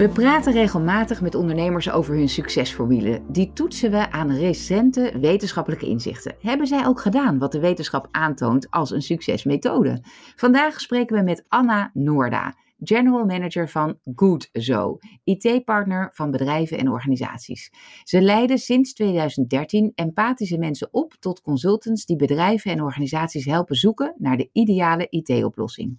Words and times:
We 0.00 0.08
praten 0.08 0.52
regelmatig 0.52 1.20
met 1.20 1.34
ondernemers 1.34 1.90
over 1.90 2.14
hun 2.14 2.28
succesformule. 2.28 3.22
Die 3.28 3.52
toetsen 3.52 3.90
we 3.90 4.10
aan 4.10 4.36
recente 4.36 5.12
wetenschappelijke 5.20 5.86
inzichten. 5.86 6.34
Hebben 6.40 6.66
zij 6.66 6.86
ook 6.86 7.00
gedaan 7.00 7.38
wat 7.38 7.52
de 7.52 7.60
wetenschap 7.60 8.08
aantoont 8.10 8.70
als 8.70 8.90
een 8.90 9.02
succesmethode? 9.02 10.02
Vandaag 10.36 10.80
spreken 10.80 11.16
we 11.16 11.22
met 11.22 11.44
Anna 11.48 11.90
Noorda, 11.94 12.54
General 12.78 13.24
Manager 13.24 13.68
van 13.68 13.98
GoodZo, 14.14 14.98
IT-partner 15.24 16.10
van 16.12 16.30
bedrijven 16.30 16.78
en 16.78 16.90
organisaties. 16.90 17.70
Ze 18.02 18.20
leiden 18.20 18.58
sinds 18.58 18.92
2013 18.92 19.92
empathische 19.94 20.58
mensen 20.58 20.88
op 20.90 21.16
tot 21.18 21.40
consultants 21.40 22.04
die 22.04 22.16
bedrijven 22.16 22.70
en 22.70 22.82
organisaties 22.82 23.44
helpen 23.44 23.76
zoeken 23.76 24.14
naar 24.18 24.36
de 24.36 24.48
ideale 24.52 25.06
IT-oplossing. 25.10 25.98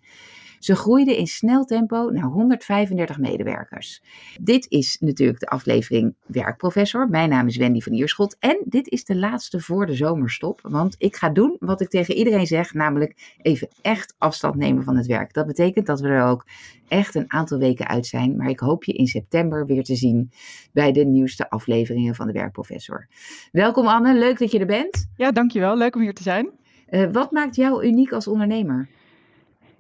Ze 0.62 0.76
groeiden 0.76 1.18
in 1.18 1.28
snel 1.28 1.66
tempo 1.66 2.10
naar 2.10 2.24
135 2.24 3.18
medewerkers. 3.18 4.02
Dit 4.42 4.66
is 4.70 4.98
natuurlijk 5.00 5.40
de 5.40 5.48
aflevering 5.48 6.16
Werkprofessor. 6.26 7.10
Mijn 7.10 7.30
naam 7.30 7.48
is 7.48 7.58
Wendy 7.58 7.80
van 7.80 7.94
Ierschot 7.94 8.36
en 8.40 8.62
dit 8.66 8.90
is 8.90 9.06
de 9.06 9.16
laatste 9.16 9.60
voor 9.60 9.86
de 9.86 9.96
zomerstop. 9.96 10.60
Want 10.64 10.96
ik 10.98 11.16
ga 11.16 11.30
doen 11.30 11.56
wat 11.60 11.82
ik 11.82 11.90
tegen 11.90 12.16
iedereen 12.16 12.48
zeg, 12.48 12.74
namelijk 12.74 13.36
even 13.42 13.68
echt 13.82 14.16
afstand 14.18 14.56
nemen 14.56 14.84
van 14.84 14.98
het 14.98 15.06
werk. 15.06 15.34
Dat 15.34 15.48
betekent 15.48 15.86
dat 15.86 16.00
we 16.00 16.08
er 16.08 16.24
ook 16.24 16.46
echt 16.88 17.16
een 17.16 17.32
aantal 17.32 17.58
weken 17.58 17.88
uit 17.88 18.06
zijn. 18.06 18.36
Maar 18.36 18.50
ik 18.50 18.60
hoop 18.60 18.84
je 18.84 18.94
in 18.94 19.08
september 19.08 19.66
weer 19.66 19.84
te 19.84 19.96
zien 19.96 20.32
bij 20.74 20.92
de 20.92 21.06
nieuwste 21.06 21.50
afleveringen 21.50 22.16
van 22.16 22.28
de 22.28 22.34
Werkprofessor. 22.34 23.08
Welkom 23.52 23.88
Anne, 23.88 24.18
leuk 24.18 24.40
dat 24.40 24.52
je 24.52 24.60
er 24.60 24.66
bent. 24.66 25.12
Ja, 25.16 25.32
dankjewel. 25.32 25.78
Leuk 25.78 25.96
om 25.96 26.02
hier 26.02 26.14
te 26.14 26.24
zijn. 26.24 26.52
Uh, 26.90 27.12
wat 27.12 27.32
maakt 27.32 27.56
jou 27.56 27.86
uniek 27.86 28.12
als 28.12 28.28
ondernemer? 28.28 28.90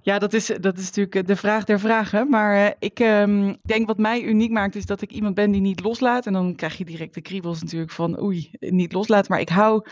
Ja, 0.03 0.19
dat 0.19 0.33
is, 0.33 0.45
dat 0.45 0.77
is 0.77 0.85
natuurlijk 0.85 1.16
eh, 1.16 1.23
de 1.23 1.35
vraag 1.35 1.63
der 1.63 1.80
vragen. 1.80 2.30
Maar 2.30 2.55
uh, 2.55 2.71
ik 2.80 2.99
um, 2.99 3.57
denk 3.63 3.88
wat 3.88 3.97
mij 3.97 4.23
uniek 4.23 4.52
maakt, 4.52 4.75
is 4.75 4.85
dat 4.85 5.02
ik 5.02 5.11
iemand 5.11 5.35
ben 5.35 5.52
die 5.52 5.61
niet 5.61 5.83
loslaat. 5.83 6.25
En 6.25 6.33
dan 6.33 6.55
krijg 6.55 6.77
je 6.77 6.85
direct 6.85 7.13
de 7.13 7.21
kriebels 7.21 7.61
natuurlijk 7.61 7.91
van 7.91 8.21
oei, 8.21 8.52
niet 8.59 8.93
loslaten. 8.93 9.31
Maar 9.31 9.39
ik 9.39 9.49
hou 9.49 9.85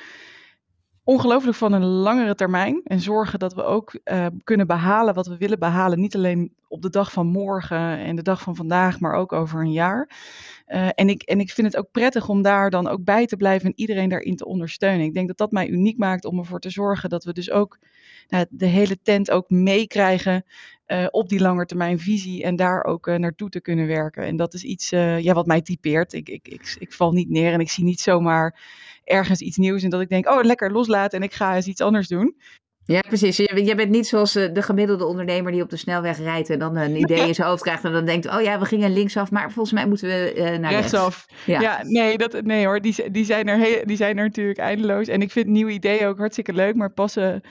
ongelooflijk 1.03 1.57
van 1.57 1.73
een 1.73 1.85
langere 1.85 2.35
termijn. 2.35 2.81
En 2.83 2.99
zorgen 2.99 3.39
dat 3.39 3.53
we 3.53 3.63
ook 3.63 3.99
uh, 4.03 4.25
kunnen 4.43 4.67
behalen 4.67 5.13
wat 5.13 5.27
we 5.27 5.37
willen 5.37 5.59
behalen. 5.59 5.99
Niet 5.99 6.15
alleen 6.15 6.53
op 6.67 6.81
de 6.81 6.89
dag 6.89 7.11
van 7.11 7.27
morgen 7.27 7.97
en 7.97 8.15
de 8.15 8.21
dag 8.21 8.41
van 8.41 8.55
vandaag, 8.55 8.99
maar 8.99 9.13
ook 9.13 9.33
over 9.33 9.59
een 9.59 9.71
jaar. 9.71 10.09
Uh, 10.69 10.89
en, 10.95 11.09
ik, 11.09 11.21
en 11.21 11.39
ik 11.39 11.51
vind 11.51 11.67
het 11.67 11.77
ook 11.77 11.91
prettig 11.91 12.29
om 12.29 12.41
daar 12.41 12.69
dan 12.69 12.87
ook 12.87 13.03
bij 13.03 13.25
te 13.25 13.37
blijven 13.37 13.67
en 13.67 13.73
iedereen 13.75 14.09
daarin 14.09 14.35
te 14.35 14.45
ondersteunen. 14.45 15.05
Ik 15.05 15.13
denk 15.13 15.27
dat 15.27 15.37
dat 15.37 15.51
mij 15.51 15.67
uniek 15.67 15.97
maakt 15.97 16.25
om 16.25 16.39
ervoor 16.39 16.59
te 16.59 16.69
zorgen 16.69 17.09
dat 17.09 17.23
we 17.23 17.33
dus 17.33 17.51
ook 17.51 17.79
nou, 18.27 18.45
de 18.49 18.65
hele 18.65 19.01
tent 19.01 19.31
ook 19.31 19.49
meekrijgen 19.49 20.45
uh, 20.87 21.07
op 21.09 21.29
die 21.29 21.39
langetermijnvisie 21.39 22.43
en 22.43 22.55
daar 22.55 22.83
ook 22.83 23.07
uh, 23.07 23.15
naartoe 23.15 23.49
te 23.49 23.61
kunnen 23.61 23.87
werken. 23.87 24.23
En 24.23 24.35
dat 24.35 24.53
is 24.53 24.63
iets 24.63 24.89
ja, 24.89 25.33
wat 25.33 25.45
mij 25.45 25.61
typeert. 25.61 26.13
Ik, 26.13 26.29
ik, 26.29 26.47
ik, 26.47 26.75
ik 26.79 26.93
val 26.93 27.11
niet 27.11 27.29
neer 27.29 27.53
en 27.53 27.59
ik 27.59 27.69
zie 27.69 27.83
niet 27.83 27.99
zomaar 27.99 28.59
ergens 29.03 29.39
iets 29.39 29.57
nieuws 29.57 29.83
en 29.83 29.89
dat 29.89 30.01
ik 30.01 30.09
denk, 30.09 30.29
oh 30.29 30.43
lekker 30.43 30.71
loslaten 30.71 31.19
en 31.19 31.25
ik 31.25 31.33
ga 31.33 31.55
eens 31.55 31.67
iets 31.67 31.81
anders 31.81 32.07
doen. 32.07 32.35
Ja, 32.91 33.01
precies. 33.07 33.37
Jij 33.37 33.75
bent 33.75 33.89
niet 33.89 34.07
zoals 34.07 34.33
de 34.33 34.61
gemiddelde 34.61 35.05
ondernemer 35.05 35.51
die 35.51 35.61
op 35.61 35.69
de 35.69 35.77
snelweg 35.77 36.17
rijdt 36.17 36.49
en 36.49 36.59
dan 36.59 36.75
een 36.75 36.95
idee 36.95 37.27
in 37.27 37.35
zijn 37.35 37.47
hoofd 37.47 37.61
krijgt 37.61 37.83
en 37.83 37.91
dan 37.91 38.05
denkt, 38.05 38.29
oh 38.29 38.41
ja, 38.41 38.59
we 38.59 38.65
gingen 38.65 38.93
linksaf, 38.93 39.31
maar 39.31 39.51
volgens 39.51 39.73
mij 39.73 39.87
moeten 39.87 40.07
we 40.07 40.33
uh, 40.35 40.57
naar 40.57 40.71
rechtsaf. 40.71 41.25
Rechts. 41.27 41.45
Ja. 41.45 41.61
ja, 41.61 41.83
nee, 41.83 42.17
dat, 42.17 42.41
nee 42.41 42.65
hoor, 42.65 42.81
die, 42.81 43.11
die, 43.11 43.25
zijn 43.25 43.47
er 43.47 43.57
heel, 43.57 43.81
die 43.85 43.97
zijn 43.97 44.17
er 44.17 44.23
natuurlijk 44.23 44.59
eindeloos. 44.59 45.07
En 45.07 45.21
ik 45.21 45.31
vind 45.31 45.47
nieuwe 45.47 45.71
ideeën 45.71 46.07
ook 46.07 46.17
hartstikke 46.17 46.53
leuk, 46.53 46.75
maar 46.75 46.91
passen 46.91 47.41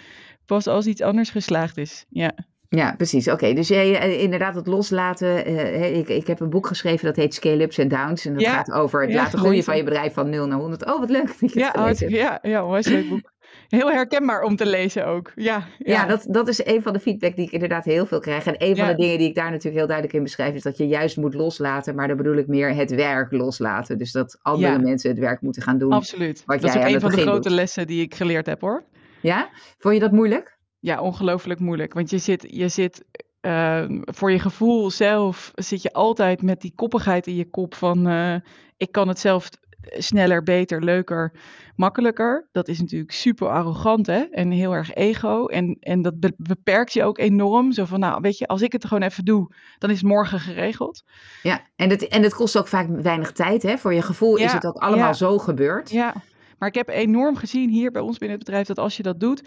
pas 0.47 0.67
als 0.67 0.87
iets 0.87 1.03
anders 1.03 1.31
geslaagd 1.31 1.77
is. 1.77 2.05
Ja. 2.09 2.33
Ja, 2.69 2.95
precies. 2.97 3.29
Oké, 3.29 3.55
dus 3.55 3.69
jij 3.69 4.17
inderdaad 4.17 4.55
het 4.55 4.67
loslaten. 4.67 5.51
Uh, 5.51 5.97
ik, 5.97 6.09
ik 6.09 6.27
heb 6.27 6.41
een 6.41 6.51
boek 6.51 6.67
geschreven 6.67 7.07
dat 7.07 7.17
heet 7.17 7.35
Scale 7.35 7.63
Ups 7.63 7.79
and 7.79 7.91
Downs. 7.91 8.27
En 8.27 8.33
dat 8.33 8.43
ja, 8.43 8.53
gaat 8.53 8.73
over 8.73 9.01
het 9.01 9.11
ja, 9.11 9.17
laten 9.17 9.39
groeien 9.39 9.65
van 9.65 9.77
je 9.77 9.83
bedrijf 9.83 10.13
van 10.13 10.31
0 10.31 10.47
naar 10.47 10.59
100. 10.59 10.87
Oh, 10.87 10.99
wat 10.99 11.11
leuk 11.11 11.41
dat 11.41 11.53
je 11.53 11.59
ja, 11.59 11.87
het 11.87 11.99
ja, 11.99 12.39
ja, 12.43 12.65
was 12.65 12.87
een 12.87 12.93
leuk 12.93 13.09
boek. 13.09 13.33
Heel 13.69 13.91
herkenbaar 13.91 14.43
om 14.43 14.57
te 14.57 14.67
lezen 14.67 15.07
ook. 15.07 15.33
Ja, 15.35 15.67
ja. 15.79 15.93
ja 15.93 16.07
dat, 16.07 16.27
dat 16.29 16.49
is 16.49 16.67
een 16.67 16.83
van 16.83 16.93
de 16.93 17.01
feedback 17.01 17.37
die 17.37 17.47
ik 17.47 17.53
inderdaad 17.53 17.85
heel 17.85 18.07
veel 18.07 18.21
krijg. 18.21 18.47
En 18.47 18.55
een 18.59 18.77
van 18.77 18.87
de 18.87 18.95
dingen 18.95 19.19
die 19.19 19.29
ik 19.29 19.35
daar 19.35 19.51
natuurlijk 19.51 19.77
heel 19.77 19.87
duidelijk 19.87 20.17
in 20.17 20.23
beschrijf, 20.23 20.55
is 20.55 20.63
dat 20.63 20.77
je 20.77 20.87
juist 20.87 21.17
moet 21.17 21.35
loslaten. 21.35 21.95
Maar 21.95 22.09
dan 22.09 22.17
bedoel 22.17 22.37
ik 22.37 22.47
meer 22.47 22.75
het 22.75 22.91
werk 22.91 23.33
loslaten. 23.33 23.99
Dus 23.99 24.13
dat 24.13 24.39
andere 24.43 24.79
mensen 24.79 25.11
het 25.11 25.19
werk 25.19 25.41
moeten 25.41 25.63
gaan 25.63 25.79
doen. 25.79 25.93
Absoluut. 25.93 26.43
dat 26.47 26.65
is 26.65 26.77
ook 26.77 26.85
een 26.85 27.01
van 27.01 27.11
de 27.11 27.21
grote 27.21 27.51
lessen 27.51 27.87
die 27.87 28.03
ik 28.03 28.15
geleerd 28.15 28.47
heb 28.47 28.61
hoor. 28.61 28.85
Ja? 29.23 29.49
Vond 29.79 29.95
je 29.95 30.01
dat 30.01 30.13
moeilijk? 30.13 30.59
Ja, 30.79 31.01
ongelooflijk 31.01 31.61
moeilijk. 31.61 31.95
Want 31.95 32.11
je 32.11 32.19
zit, 32.19 32.47
je 32.49 32.69
zit 32.69 33.05
uh, 33.43 33.85
voor 34.05 34.31
je 34.31 34.39
gevoel 34.39 34.91
zelf, 34.91 35.51
zit 35.55 35.83
je 35.83 35.93
altijd 35.93 36.43
met 36.43 36.61
die 36.61 36.73
koppigheid 36.75 37.27
in 37.27 37.37
je 37.37 37.51
kop 37.51 37.75
van 37.75 38.09
uh, 38.09 38.35
ik 38.77 38.93
kan 38.93 39.09
het 39.09 39.19
zelf 39.19 39.51
sneller, 39.97 40.43
beter, 40.43 40.85
leuker, 40.85 41.33
makkelijker. 41.77 42.49
Dat 42.53 42.69
is 42.69 42.81
natuurlijk 42.81 43.13
super 43.13 43.49
arrogant 43.49 44.07
hè? 44.07 44.21
en 44.21 44.51
heel 44.51 44.73
erg 44.73 44.95
ego. 44.95 45.47
En, 45.47 45.77
en 45.81 46.03
dat 46.03 46.15
beperkt 46.37 46.93
je 46.93 47.05
ook 47.05 47.19
enorm. 47.19 47.73
Zo 47.73 47.85
van, 47.85 48.01
nou 48.01 48.21
weet 48.21 48.39
je, 48.39 48.47
als 48.47 48.63
ik 48.63 48.73
het 48.73 48.85
gewoon 48.85 49.03
even 49.03 49.25
doe, 49.25 49.55
dan 49.79 49.91
is 49.91 50.03
morgen 50.03 50.41
geregeld. 50.41 51.03
Ja, 51.43 51.63
en 51.77 51.91
het, 51.91 52.09
en 52.09 52.23
het 52.23 52.35
kost 52.35 52.59
ook 52.59 52.69
vaak 52.69 52.89
weinig 52.89 53.33
tijd 53.33 53.63
hè? 53.63 53.79
Voor 53.79 53.95
je 53.95 54.03
gevoel 54.03 54.39
ja, 54.39 54.45
is 54.45 54.53
het 54.53 54.67
ook 54.67 54.77
allemaal 54.77 55.07
ja, 55.07 55.13
zo 55.13 55.39
gebeurd. 55.39 55.91
Ja, 55.91 56.15
maar 56.59 56.69
ik 56.69 56.75
heb 56.75 56.89
enorm 56.89 57.37
gezien 57.37 57.71
hier 57.71 57.91
bij 57.91 58.03
ons 58.03 58.19
binnen 58.19 58.37
het 58.37 58.47
bedrijf 58.47 58.67
dat 58.67 58.79
als 58.79 58.97
je 58.97 59.03
dat 59.03 59.21
doet, 59.21 59.43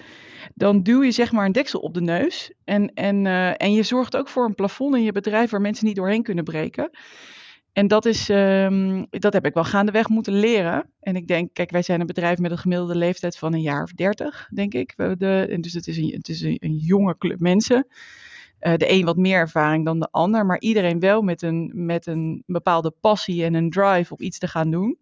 dan 0.56 0.84
duw 0.84 1.04
je 1.04 1.12
zeg 1.12 1.32
maar 1.32 1.46
een 1.46 1.52
deksel 1.52 1.80
op 1.80 1.94
de 1.94 2.02
neus. 2.02 2.52
En, 2.64 2.94
en, 2.94 3.26
uh, 3.26 3.62
en 3.62 3.74
je 3.74 3.84
zorgt 3.84 4.18
ook 4.18 4.28
voor 4.28 4.46
een 4.46 4.56
plafond 4.56 4.96
in 4.96 5.04
je 5.04 5.12
bedrijf 5.12 5.50
waar 5.52 5.62
mensen 5.62 5.86
niet 5.86 5.96
doorheen 5.96 6.24
kunnen 6.24 6.44
breken. 6.44 6.90
En 7.74 7.88
dat, 7.88 8.06
is, 8.06 8.30
um, 8.30 9.08
dat 9.10 9.34
heb 9.34 9.46
ik 9.46 9.54
wel 9.54 9.64
gaandeweg 9.64 10.10
moeten 10.10 10.34
leren. 10.34 10.90
En 11.00 11.16
ik 11.16 11.28
denk, 11.28 11.54
kijk, 11.54 11.72
wij 11.72 11.82
zijn 11.82 12.00
een 12.00 12.06
bedrijf 12.06 12.38
met 12.38 12.52
een 12.52 12.58
gemiddelde 12.58 12.96
leeftijd 12.96 13.38
van 13.38 13.54
een 13.54 13.62
jaar 13.62 13.84
of 13.84 13.92
dertig, 13.92 14.50
denk 14.54 14.74
ik. 14.74 14.94
De, 14.98 15.48
en 15.50 15.62
dus 15.62 15.74
het 15.74 15.88
is, 15.88 15.98
een, 15.98 16.10
het 16.10 16.30
is 16.30 16.42
een, 16.42 16.78
jonge 16.78 17.18
club 17.18 17.40
mensen. 17.40 17.88
Uh, 18.62 18.76
de 18.76 18.92
een 18.92 19.06
wat 19.06 19.18
meer 19.18 19.38
ervaring 19.38 19.86
dan 19.86 20.00
de 20.00 20.08
ander, 20.12 20.46
maar 20.46 20.60
iedereen 20.60 21.00
wel 21.00 21.22
met 21.22 21.42
een, 21.42 21.72
met 21.76 22.06
een 22.06 22.44
bepaalde 22.46 22.92
passie 23.02 23.44
en 23.44 23.54
een 23.54 23.70
drive 23.70 24.14
om 24.14 24.22
iets 24.22 24.38
te 24.38 24.48
gaan 24.48 24.72
doen. 24.72 25.00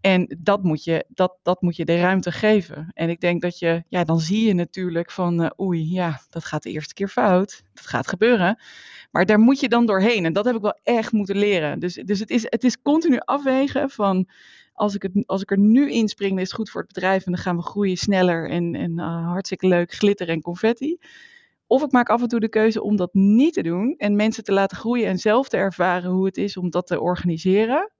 En 0.00 0.36
dat 0.38 0.62
moet, 0.62 0.84
je, 0.84 1.04
dat, 1.08 1.38
dat 1.42 1.62
moet 1.62 1.76
je 1.76 1.84
de 1.84 2.00
ruimte 2.00 2.32
geven. 2.32 2.90
En 2.94 3.08
ik 3.08 3.20
denk 3.20 3.42
dat 3.42 3.58
je, 3.58 3.84
ja, 3.88 4.04
dan 4.04 4.20
zie 4.20 4.46
je 4.46 4.54
natuurlijk 4.54 5.10
van, 5.10 5.42
uh, 5.42 5.50
oei, 5.60 5.92
ja, 5.92 6.20
dat 6.30 6.44
gaat 6.44 6.62
de 6.62 6.70
eerste 6.70 6.94
keer 6.94 7.08
fout. 7.08 7.62
Dat 7.74 7.86
gaat 7.86 8.08
gebeuren. 8.08 8.60
Maar 9.10 9.26
daar 9.26 9.38
moet 9.38 9.60
je 9.60 9.68
dan 9.68 9.86
doorheen. 9.86 10.24
En 10.24 10.32
dat 10.32 10.44
heb 10.44 10.54
ik 10.54 10.60
wel 10.62 10.78
echt 10.82 11.12
moeten 11.12 11.36
leren. 11.36 11.80
Dus, 11.80 11.94
dus 11.94 12.18
het, 12.18 12.30
is, 12.30 12.42
het 12.42 12.64
is 12.64 12.82
continu 12.82 13.18
afwegen 13.18 13.90
van, 13.90 14.28
als 14.72 14.94
ik, 14.94 15.02
het, 15.02 15.26
als 15.26 15.42
ik 15.42 15.50
er 15.50 15.58
nu 15.58 15.90
inspring, 15.90 16.30
dan 16.30 16.40
is 16.40 16.48
het 16.48 16.56
goed 16.56 16.70
voor 16.70 16.80
het 16.80 16.92
bedrijf. 16.92 17.26
En 17.26 17.32
dan 17.32 17.40
gaan 17.40 17.56
we 17.56 17.62
groeien 17.62 17.96
sneller 17.96 18.50
en, 18.50 18.74
en 18.74 18.92
uh, 18.98 19.28
hartstikke 19.28 19.66
leuk, 19.66 19.92
glitter 19.92 20.28
en 20.28 20.40
confetti. 20.40 20.98
Of 21.66 21.82
ik 21.82 21.92
maak 21.92 22.08
af 22.08 22.22
en 22.22 22.28
toe 22.28 22.40
de 22.40 22.48
keuze 22.48 22.82
om 22.82 22.96
dat 22.96 23.14
niet 23.14 23.54
te 23.54 23.62
doen 23.62 23.94
en 23.96 24.16
mensen 24.16 24.44
te 24.44 24.52
laten 24.52 24.76
groeien 24.76 25.06
en 25.06 25.18
zelf 25.18 25.48
te 25.48 25.56
ervaren 25.56 26.10
hoe 26.10 26.26
het 26.26 26.36
is 26.36 26.56
om 26.56 26.70
dat 26.70 26.86
te 26.86 27.00
organiseren. 27.00 27.90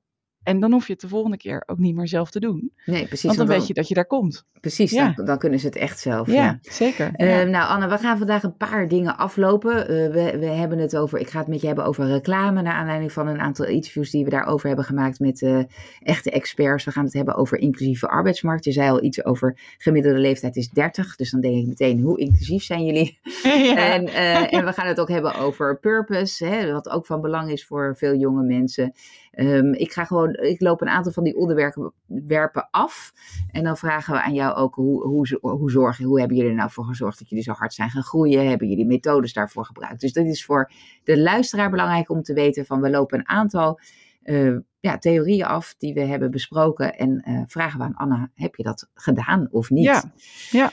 En 0.42 0.60
dan 0.60 0.72
hoef 0.72 0.86
je 0.86 0.92
het 0.92 1.00
de 1.00 1.08
volgende 1.08 1.36
keer 1.36 1.62
ook 1.66 1.78
niet 1.78 1.94
meer 1.94 2.08
zelf 2.08 2.30
te 2.30 2.40
doen. 2.40 2.72
Nee, 2.84 3.06
precies. 3.06 3.22
Want 3.24 3.36
dan 3.36 3.46
weet 3.46 3.66
je 3.66 3.74
dat 3.74 3.88
je 3.88 3.94
daar 3.94 4.06
komt. 4.06 4.46
Precies, 4.60 4.90
Ja. 4.90 5.12
dan, 5.16 5.24
dan 5.24 5.38
kunnen 5.38 5.58
ze 5.58 5.66
het 5.66 5.76
echt 5.76 5.98
zelf. 6.00 6.26
Ja, 6.26 6.34
Ja, 6.34 6.58
zeker. 6.62 7.10
Eh, 7.14 7.38
Ja. 7.42 7.44
Nou, 7.44 7.68
Anne, 7.68 7.88
we 7.88 7.98
gaan 7.98 8.18
vandaag 8.18 8.42
een 8.42 8.56
paar 8.56 8.88
dingen 8.88 9.16
aflopen. 9.16 9.88
Eh, 9.88 9.88
we, 9.88 10.36
we 10.38 10.46
hebben 10.46 10.78
het 10.78 10.96
over, 10.96 11.18
ik 11.18 11.30
ga 11.30 11.38
het 11.38 11.48
met 11.48 11.60
je 11.60 11.66
hebben 11.66 11.84
over 11.84 12.06
reclame, 12.06 12.62
naar 12.62 12.72
aanleiding 12.74 13.12
van 13.12 13.26
een 13.26 13.40
aantal 13.40 13.66
interviews 13.66 14.10
die 14.10 14.24
we 14.24 14.30
daarover 14.30 14.66
hebben 14.66 14.84
gemaakt 14.84 15.18
met 15.20 15.42
eh, 15.42 15.58
echte 16.00 16.30
experts. 16.30 16.84
We 16.84 16.90
gaan 16.90 17.04
het 17.04 17.12
hebben 17.12 17.34
over 17.34 17.58
inclusieve 17.58 18.08
arbeidsmarkt. 18.08 18.64
Je 18.64 18.72
zei 18.72 18.90
al 18.90 19.02
iets 19.02 19.24
over 19.24 19.58
gemiddelde 19.78 20.18
leeftijd 20.18 20.56
is 20.56 20.68
30, 20.68 21.16
dus 21.16 21.30
dan 21.30 21.40
denk 21.40 21.56
ik 21.56 21.66
meteen, 21.66 22.00
hoe 22.00 22.18
inclusief 22.18 22.62
zijn 22.64 22.84
jullie? 22.84 23.18
En, 23.76 24.06
eh, 24.06 24.52
en 24.54 24.64
we 24.64 24.72
gaan 24.72 24.86
het 24.86 25.00
ook 25.00 25.08
hebben 25.08 25.34
over 25.34 25.78
purpose, 25.78 26.44
hè, 26.46 26.72
wat 26.72 26.88
ook 26.88 27.06
van 27.06 27.20
belang 27.20 27.50
is 27.50 27.66
voor 27.66 27.96
veel 27.96 28.14
jonge 28.14 28.42
mensen. 28.42 28.92
Ehm, 29.30 29.72
ik 29.72 29.92
ga 29.92 30.04
gewoon, 30.04 30.34
ik 30.34 30.60
loop 30.60 30.80
een 30.80 30.88
aantal 30.88 31.12
van 31.12 31.24
die 31.24 31.36
onderwerpen 31.36 32.68
af. 32.70 33.12
En 33.50 33.64
dan 33.64 33.76
vragen 33.76 34.14
we 34.14 34.22
aan 34.22 34.34
jou 34.34 34.56
ook 34.56 34.74
hoe, 34.74 35.02
hoe, 35.06 35.38
hoe, 35.40 35.70
zorgen, 35.70 36.04
hoe 36.04 36.18
hebben 36.18 36.36
jullie 36.36 36.50
er 36.50 36.56
nou 36.56 36.70
voor 36.70 36.84
gezorgd 36.84 37.18
dat 37.18 37.28
jullie 37.28 37.44
zo 37.44 37.52
hard 37.52 37.74
zijn 37.74 37.90
gaan 37.90 38.02
groeien? 38.02 38.48
Hebben 38.48 38.68
jullie 38.68 38.86
methodes 38.86 39.32
daarvoor 39.32 39.64
gebruikt? 39.64 40.00
Dus 40.00 40.12
dat 40.12 40.26
is 40.26 40.44
voor 40.44 40.70
de 41.04 41.18
luisteraar 41.18 41.70
belangrijk 41.70 42.10
om 42.10 42.22
te 42.22 42.34
weten 42.34 42.66
van 42.66 42.80
we 42.80 42.90
lopen 42.90 43.18
een 43.18 43.28
aantal 43.28 43.80
eh, 44.22 44.56
ja, 44.80 44.98
theorieën 44.98 45.46
af 45.46 45.74
die 45.78 45.94
we 45.94 46.00
hebben 46.00 46.30
besproken. 46.30 46.96
En 46.96 47.20
eh, 47.20 47.42
vragen 47.46 47.78
we 47.78 47.84
aan 47.84 47.94
Anna, 47.94 48.30
heb 48.34 48.54
je 48.54 48.62
dat 48.62 48.88
gedaan 48.94 49.48
of 49.50 49.70
niet? 49.70 49.84
Ja, 49.84 50.12
ja. 50.50 50.70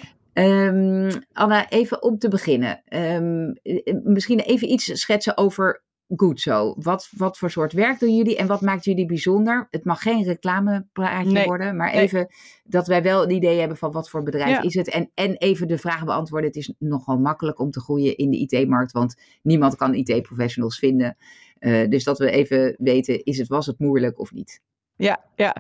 Um, 0.68 1.10
Anna, 1.34 1.70
even 1.70 2.04
om 2.04 2.18
te 2.18 2.28
beginnen. 2.28 2.82
Um, 2.90 3.54
misschien 4.04 4.40
even 4.40 4.72
iets 4.72 5.00
schetsen 5.00 5.38
over 5.38 5.84
Goed 6.08 6.42
zo. 6.42 6.74
Wat, 6.78 7.10
wat 7.18 7.38
voor 7.38 7.52
soort 7.52 7.74
werk 7.74 8.00
doen 8.00 8.16
jullie 8.16 8.38
en 8.38 8.48
wat 8.48 8.62
maakt 8.62 8.86
jullie 8.86 9.06
bijzonder? 9.06 9.68
Het 9.72 9.86
mag 9.86 10.02
geen 10.02 10.24
reclamepraatje 10.24 11.46
worden, 11.46 11.76
maar 11.76 11.92
even 11.92 12.28
dat 12.64 12.88
wij 12.88 13.04
wel 13.04 13.24
een 13.24 13.32
idee 13.32 13.60
hebben 13.60 13.78
van 13.78 13.92
wat 13.92 14.10
voor 14.10 14.24
bedrijf 14.24 14.64
is 14.64 14.76
het. 14.76 14.90
En, 14.90 15.12
en 15.14 15.36
even 15.36 15.68
de 15.68 15.78
vraag 15.78 16.06
beantwoorden. 16.06 16.48
Het 16.48 16.58
is 16.58 16.74
nogal 16.78 17.18
makkelijk 17.18 17.60
om 17.60 17.72
te 17.72 17.80
groeien 17.80 18.18
in 18.18 18.32
de 18.32 18.38
IT-markt, 18.38 18.92
want 18.92 19.16
niemand 19.42 19.76
kan 19.76 19.94
IT-professionals 19.94 20.80
vinden. 20.80 21.18
Uh, 21.60 21.90
dus 21.90 22.04
dat 22.04 22.18
we 22.18 22.30
even 22.30 22.76
weten, 22.78 23.24
is 23.24 23.38
het, 23.38 23.48
was 23.48 23.66
het 23.66 23.80
moeilijk 23.80 24.20
of 24.20 24.32
niet? 24.32 24.62
Ja, 24.98 25.24
ja. 25.36 25.56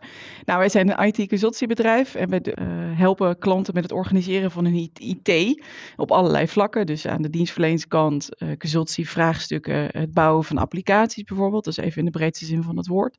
Nou, 0.45 0.59
wij 0.59 0.69
zijn 0.69 0.99
een 0.99 1.07
IT-consultiebedrijf 1.07 2.15
en 2.15 2.29
we 2.29 2.55
uh, 2.59 2.65
helpen 2.99 3.37
klanten 3.37 3.73
met 3.73 3.83
het 3.83 3.91
organiseren 3.91 4.51
van 4.51 4.65
hun 4.65 4.91
IT 4.93 5.63
op 5.95 6.11
allerlei 6.11 6.47
vlakken. 6.47 6.85
Dus 6.85 7.07
aan 7.07 7.21
de 7.21 7.29
dienstverleningskant, 7.29 8.29
uh, 8.37 8.49
consultie, 8.57 9.09
vraagstukken, 9.09 9.89
het 9.91 10.13
bouwen 10.13 10.43
van 10.43 10.57
applicaties 10.57 11.23
bijvoorbeeld. 11.23 11.67
Is 11.67 11.77
even 11.77 11.99
in 11.99 12.05
de 12.05 12.11
breedste 12.11 12.45
zin 12.45 12.63
van 12.63 12.77
het 12.77 12.87
woord. 12.87 13.17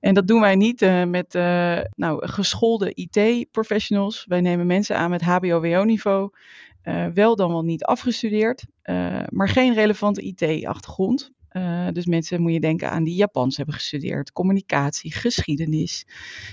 En 0.00 0.14
dat 0.14 0.26
doen 0.26 0.40
wij 0.40 0.54
niet 0.54 0.82
uh, 0.82 1.04
met 1.04 1.32
nou, 1.94 2.26
geschoolde 2.26 2.94
IT-professionals. 2.94 4.24
Wij 4.28 4.40
nemen 4.40 4.66
mensen 4.66 4.96
aan 4.96 5.10
met 5.10 5.22
HBO-WO-niveau. 5.22 6.30
wel 7.14 7.36
dan 7.36 7.50
wel 7.50 7.64
niet 7.64 7.84
afgestudeerd, 7.84 8.66
maar 9.28 9.48
geen 9.48 9.74
relevante 9.74 10.22
IT-achtergrond. 10.22 11.32
Uh, 11.58 11.88
dus 11.92 12.06
mensen 12.06 12.42
moet 12.42 12.52
je 12.52 12.60
denken 12.60 12.90
aan 12.90 13.04
die 13.04 13.14
Japans 13.14 13.56
hebben 13.56 13.74
gestudeerd, 13.74 14.32
communicatie, 14.32 15.12
geschiedenis, 15.12 16.06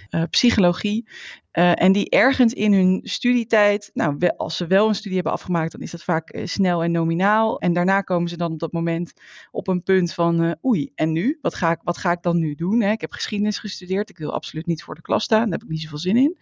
uh, 0.10 0.24
psychologie. 0.30 1.08
Uh, 1.54 1.82
en 1.82 1.92
die 1.92 2.10
ergens 2.10 2.54
in 2.54 2.74
hun 2.74 3.00
studietijd, 3.04 3.92
nou, 3.94 4.30
als 4.38 4.58
ze 4.58 4.68
wel 4.68 4.88
een 4.88 4.96
studie 4.96 5.16
hebben 5.16 5.34
afgemaakt, 5.34 5.72
dan 5.72 5.82
is 5.82 5.92
dat 5.92 6.04
vaak 6.04 6.40
snel 6.44 6.84
en 6.84 6.92
nominaal. 6.92 7.60
En 7.60 7.74
daarna 7.74 8.02
komen 8.02 8.30
ze 8.30 8.38
dan 8.38 8.52
op 8.52 8.60
dat 8.60 8.72
moment 8.72 9.14
op 9.52 9.68
een 9.68 9.84
punt 9.84 10.14
van, 10.14 10.58
oei, 10.66 10.92
en 10.96 11.12
nu? 11.12 11.38
Wat 11.42 11.56
ga 11.56 11.72
ik, 11.72 11.80
wat 11.84 11.98
ga 11.98 12.12
ik 12.12 12.22
dan 12.22 12.40
nu 12.40 12.56
doen? 12.56 12.82
Hè? 12.82 12.92
Ik 12.92 13.02
heb 13.02 13.12
geschiedenis 13.12 13.60
gestudeerd, 13.60 14.10
ik 14.10 14.18
wil 14.18 14.34
absoluut 14.34 14.66
niet 14.66 14.84
voor 14.84 14.96
de 14.96 15.02
klas 15.02 15.24
staan, 15.24 15.50
daar 15.50 15.60
heb 15.60 15.64
ik 15.64 15.70
niet 15.70 15.82
zoveel 15.82 15.98
zin 15.98 16.18
in. 16.18 16.38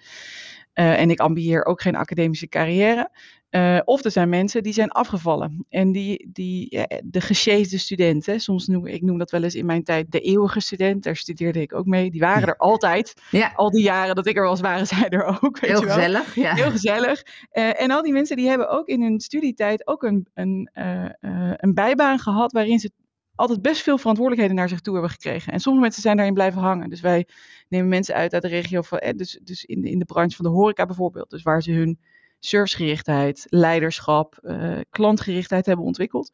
En 0.74 1.09
ik 1.09 1.19
ambieer 1.19 1.66
ook 1.66 1.81
geen 1.81 1.95
academische 1.95 2.48
carrière. 2.48 3.12
Uh, 3.56 3.80
of 3.84 4.04
er 4.04 4.12
zijn 4.12 4.30
mensen 4.30 4.64
die 4.64 4.74
zijn 4.74 4.92
afgevallen. 4.92 5.66
En 5.70 5.92
die, 5.92 6.30
die 6.32 6.68
ja, 6.70 6.88
de 7.04 7.22
gesjeesde 7.22 7.78
studenten, 7.78 8.40
soms 8.40 8.68
noem 8.68 8.88
ik 8.88 9.02
noem 9.02 9.18
dat 9.18 9.32
wel 9.32 9.44
eens 9.44 9.56
in 9.56 9.66
mijn 9.66 9.84
tijd 9.84 10.12
de 10.12 10.20
eeuwige 10.20 10.60
student, 10.60 11.04
daar 11.04 11.16
studeerde 11.16 11.62
ik 11.62 11.74
ook 11.74 11.86
mee. 11.86 12.12
Die 12.12 12.20
waren 12.20 12.48
er 12.48 12.58
altijd. 12.58 13.14
Ja. 13.30 13.52
Al 13.56 13.70
die 13.70 13.84
jaren 13.84 14.16
dat 14.16 14.26
ik 14.26 14.38
er 14.38 14.44
was, 14.44 14.62
waren 14.62 14.88
zij 14.96 15.10
er 15.10 15.26
ook. 15.26 15.60
Weet 15.60 15.72
Heel 15.72 15.80
je 15.80 15.86
wel. 15.86 15.96
gezellig. 15.96 16.36
Ja. 16.36 16.56
Heel 16.56 16.72
gezellig. 16.72 17.24
Uh, 17.54 17.82
en 17.82 17.92
al 17.92 18.02
die 18.02 18.14
mensen 18.14 18.36
die 18.36 18.48
hebben 18.48 18.70
ook 18.70 18.88
in 18.88 19.02
hun 19.02 19.20
studietijd 19.20 19.88
ook 19.88 20.04
een, 20.04 20.28
een, 20.34 20.70
uh, 20.74 21.10
een 21.56 21.74
bijbaan 21.74 22.20
gehad 22.20 22.52
waarin 22.52 22.80
ze 22.80 22.92
altijd 23.36 23.62
best 23.62 23.82
veel 23.82 23.98
verantwoordelijkheden 23.98 24.58
naar 24.58 24.70
zich 24.70 24.82
toe 24.82 24.94
hebben 24.94 25.12
gekregen. 25.12 25.54
En 25.54 25.60
sommige 25.60 25.84
mensen 25.84 26.02
zijn 26.02 26.16
daarin 26.16 26.34
blijven 26.34 26.62
hangen. 26.62 26.90
Dus 26.90 27.02
wij 27.02 27.28
nemen 27.68 27.90
mensen 27.90 28.16
uit 28.16 28.34
uit 28.34 28.42
de 28.42 28.48
regio, 28.48 28.82
van, 28.82 28.98
eh, 28.98 29.18
dus, 29.18 29.40
dus 29.44 29.66
in, 29.66 29.82
de, 29.82 29.90
in 29.90 30.00
de 30.00 30.06
branche 30.06 30.36
van 30.36 30.46
de 30.46 30.52
horeca 30.52 30.86
bijvoorbeeld. 30.86 31.30
Dus 31.30 31.44
waar 31.44 31.62
ze 31.62 31.72
hun 31.72 32.00
servicegerichtheid, 32.45 33.45
leiderschap, 33.50 34.40
uh, 34.42 34.80
klantgerichtheid 34.90 35.66
hebben 35.66 35.86
ontwikkeld. 35.86 36.31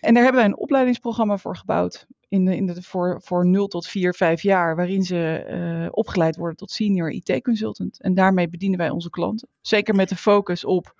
En 0.00 0.14
daar 0.14 0.22
hebben 0.22 0.40
wij 0.42 0.50
een 0.50 0.58
opleidingsprogramma 0.58 1.38
voor 1.38 1.56
gebouwd. 1.56 2.06
In 2.28 2.44
de, 2.44 2.56
in 2.56 2.66
de, 2.66 2.82
voor, 2.82 3.20
voor 3.22 3.46
0 3.46 3.66
tot 3.66 3.86
4, 3.86 4.14
5 4.14 4.42
jaar, 4.42 4.76
waarin 4.76 5.02
ze 5.02 5.46
uh, 5.50 5.88
opgeleid 5.90 6.36
worden 6.36 6.56
tot 6.56 6.70
senior 6.70 7.10
IT-consultant. 7.10 8.00
En 8.00 8.14
daarmee 8.14 8.48
bedienen 8.48 8.78
wij 8.78 8.90
onze 8.90 9.10
klanten. 9.10 9.48
Zeker 9.60 9.94
met 9.94 10.08
de 10.08 10.16
focus 10.16 10.64
op, 10.64 10.94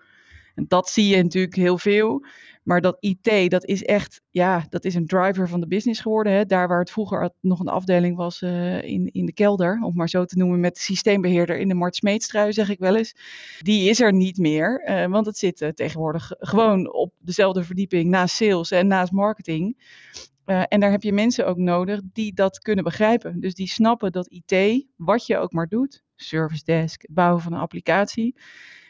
en 0.54 0.64
dat 0.68 0.88
zie 0.88 1.16
je 1.16 1.22
natuurlijk 1.22 1.54
heel 1.54 1.78
veel, 1.78 2.24
maar 2.64 2.80
dat 2.80 2.96
IT, 3.00 3.50
dat 3.50 3.64
is 3.64 3.84
echt, 3.84 4.20
ja, 4.30 4.66
dat 4.68 4.84
is 4.84 4.94
een 4.94 5.06
driver 5.06 5.48
van 5.48 5.60
de 5.60 5.66
business 5.66 6.00
geworden. 6.00 6.32
Hè? 6.32 6.44
Daar 6.44 6.68
waar 6.68 6.78
het 6.78 6.90
vroeger 6.90 7.30
nog 7.40 7.60
een 7.60 7.68
afdeling 7.68 8.16
was 8.16 8.40
uh, 8.40 8.82
in, 8.82 9.12
in 9.12 9.26
de 9.26 9.32
kelder, 9.32 9.80
om 9.82 9.96
maar 9.96 10.08
zo 10.08 10.24
te 10.24 10.38
noemen, 10.38 10.60
met 10.60 10.74
de 10.74 10.80
systeembeheerder 10.80 11.58
in 11.58 11.68
de 11.68 11.74
Mart 11.74 11.96
Smeetstrui, 11.96 12.52
zeg 12.52 12.68
ik 12.68 12.78
wel 12.78 12.96
eens. 12.96 13.14
Die 13.58 13.88
is 13.88 14.00
er 14.00 14.12
niet 14.12 14.38
meer, 14.38 14.88
uh, 14.88 15.06
want 15.06 15.26
het 15.26 15.38
zit 15.38 15.60
uh, 15.60 15.68
tegenwoordig 15.68 16.32
gewoon 16.38 16.92
op 16.92 17.12
dezelfde 17.18 17.64
verdieping 17.64 18.10
naast 18.10 18.36
sales 18.36 18.70
en 18.70 18.86
naast 18.86 19.12
marketing. 19.12 19.92
en 20.44 20.80
daar 20.80 20.90
heb 20.90 21.02
je 21.02 21.12
mensen 21.12 21.46
ook 21.46 21.56
nodig 21.56 22.00
die 22.12 22.34
dat 22.34 22.58
kunnen 22.58 22.84
begrijpen. 22.84 23.40
Dus 23.40 23.54
die 23.54 23.68
snappen 23.68 24.12
dat 24.12 24.30
IT, 24.30 24.84
wat 24.96 25.26
je 25.26 25.38
ook 25.38 25.52
maar 25.52 25.66
doet, 25.68 26.02
service 26.16 26.64
desk, 26.64 27.04
bouwen 27.10 27.42
van 27.42 27.52
een 27.52 27.60
applicatie, 27.60 28.34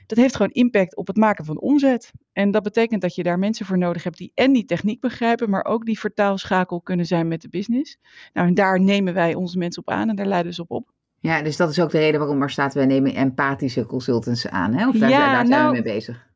dat 0.06 0.18
heeft 0.18 0.36
gewoon 0.36 0.50
impact 0.50 0.96
op 0.96 1.06
het 1.06 1.16
maken 1.16 1.44
van 1.44 1.60
omzet. 1.60 2.12
En 2.32 2.50
dat 2.50 2.62
betekent 2.62 3.00
dat 3.00 3.14
je 3.14 3.22
daar 3.22 3.38
mensen 3.38 3.66
voor 3.66 3.78
nodig 3.78 4.02
hebt 4.02 4.18
die 4.18 4.32
en 4.34 4.52
die 4.52 4.64
techniek 4.64 5.00
begrijpen, 5.00 5.50
maar 5.50 5.64
ook 5.64 5.84
die 5.84 5.98
vertaalschakel 5.98 6.80
kunnen 6.80 7.06
zijn 7.06 7.28
met 7.28 7.42
de 7.42 7.48
business. 7.48 7.98
Nou, 8.32 8.48
en 8.48 8.54
daar 8.54 8.80
nemen 8.80 9.14
wij 9.14 9.34
onze 9.34 9.58
mensen 9.58 9.82
op 9.82 9.90
aan 9.90 10.08
en 10.08 10.16
daar 10.16 10.26
leiden 10.26 10.54
ze 10.54 10.62
op 10.62 10.70
op. 10.70 10.92
Ja, 11.20 11.42
dus 11.42 11.56
dat 11.56 11.70
is 11.70 11.80
ook 11.80 11.90
de 11.90 11.98
reden 11.98 12.20
waarom 12.20 12.42
er 12.42 12.50
staat, 12.50 12.74
wij 12.74 12.86
nemen 12.86 13.14
empathische 13.14 13.86
consultants 13.86 14.48
aan. 14.48 14.74
Hè? 14.74 14.88
Of 14.88 14.96
daar, 14.96 15.10
ja, 15.10 15.18
daar 15.18 15.46
zijn 15.46 15.48
nou, 15.48 15.66
we 15.66 15.72
mee 15.72 15.94
bezig? 15.94 16.26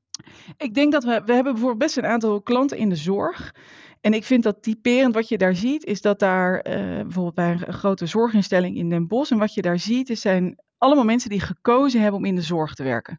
Ik 0.57 0.75
denk 0.75 0.93
dat 0.93 1.05
we, 1.05 1.23
we 1.25 1.33
hebben 1.33 1.53
bijvoorbeeld 1.53 1.83
best 1.83 1.97
een 1.97 2.07
aantal 2.07 2.43
klanten 2.43 2.77
in 2.77 2.89
de 2.89 2.97
zorg. 2.97 3.55
En 4.01 4.13
ik 4.13 4.25
vind 4.25 4.43
dat 4.43 4.63
typerend 4.63 5.15
wat 5.15 5.29
je 5.29 5.39
daar 5.39 5.55
ziet, 5.55 5.85
is 5.85 6.01
dat 6.01 6.19
daar 6.19 6.55
uh, 6.57 6.63
bijvoorbeeld 7.03 7.35
bij 7.35 7.51
een, 7.51 7.63
een 7.67 7.73
grote 7.73 8.07
zorginstelling 8.07 8.77
in 8.77 8.89
Den 8.89 9.07
Bosch, 9.07 9.33
en 9.33 9.39
wat 9.39 9.55
je 9.55 9.63
daar 9.63 9.79
ziet, 9.79 10.11
is 10.11 10.21
zijn 10.21 10.59
allemaal 10.79 11.05
mensen 11.05 11.31
die 11.31 11.41
gekozen 11.41 12.01
hebben 12.01 12.21
om 12.21 12.27
in 12.27 12.35
de 12.35 12.43
zorg 12.43 12.75
te 12.75 12.83
werken. 12.83 13.19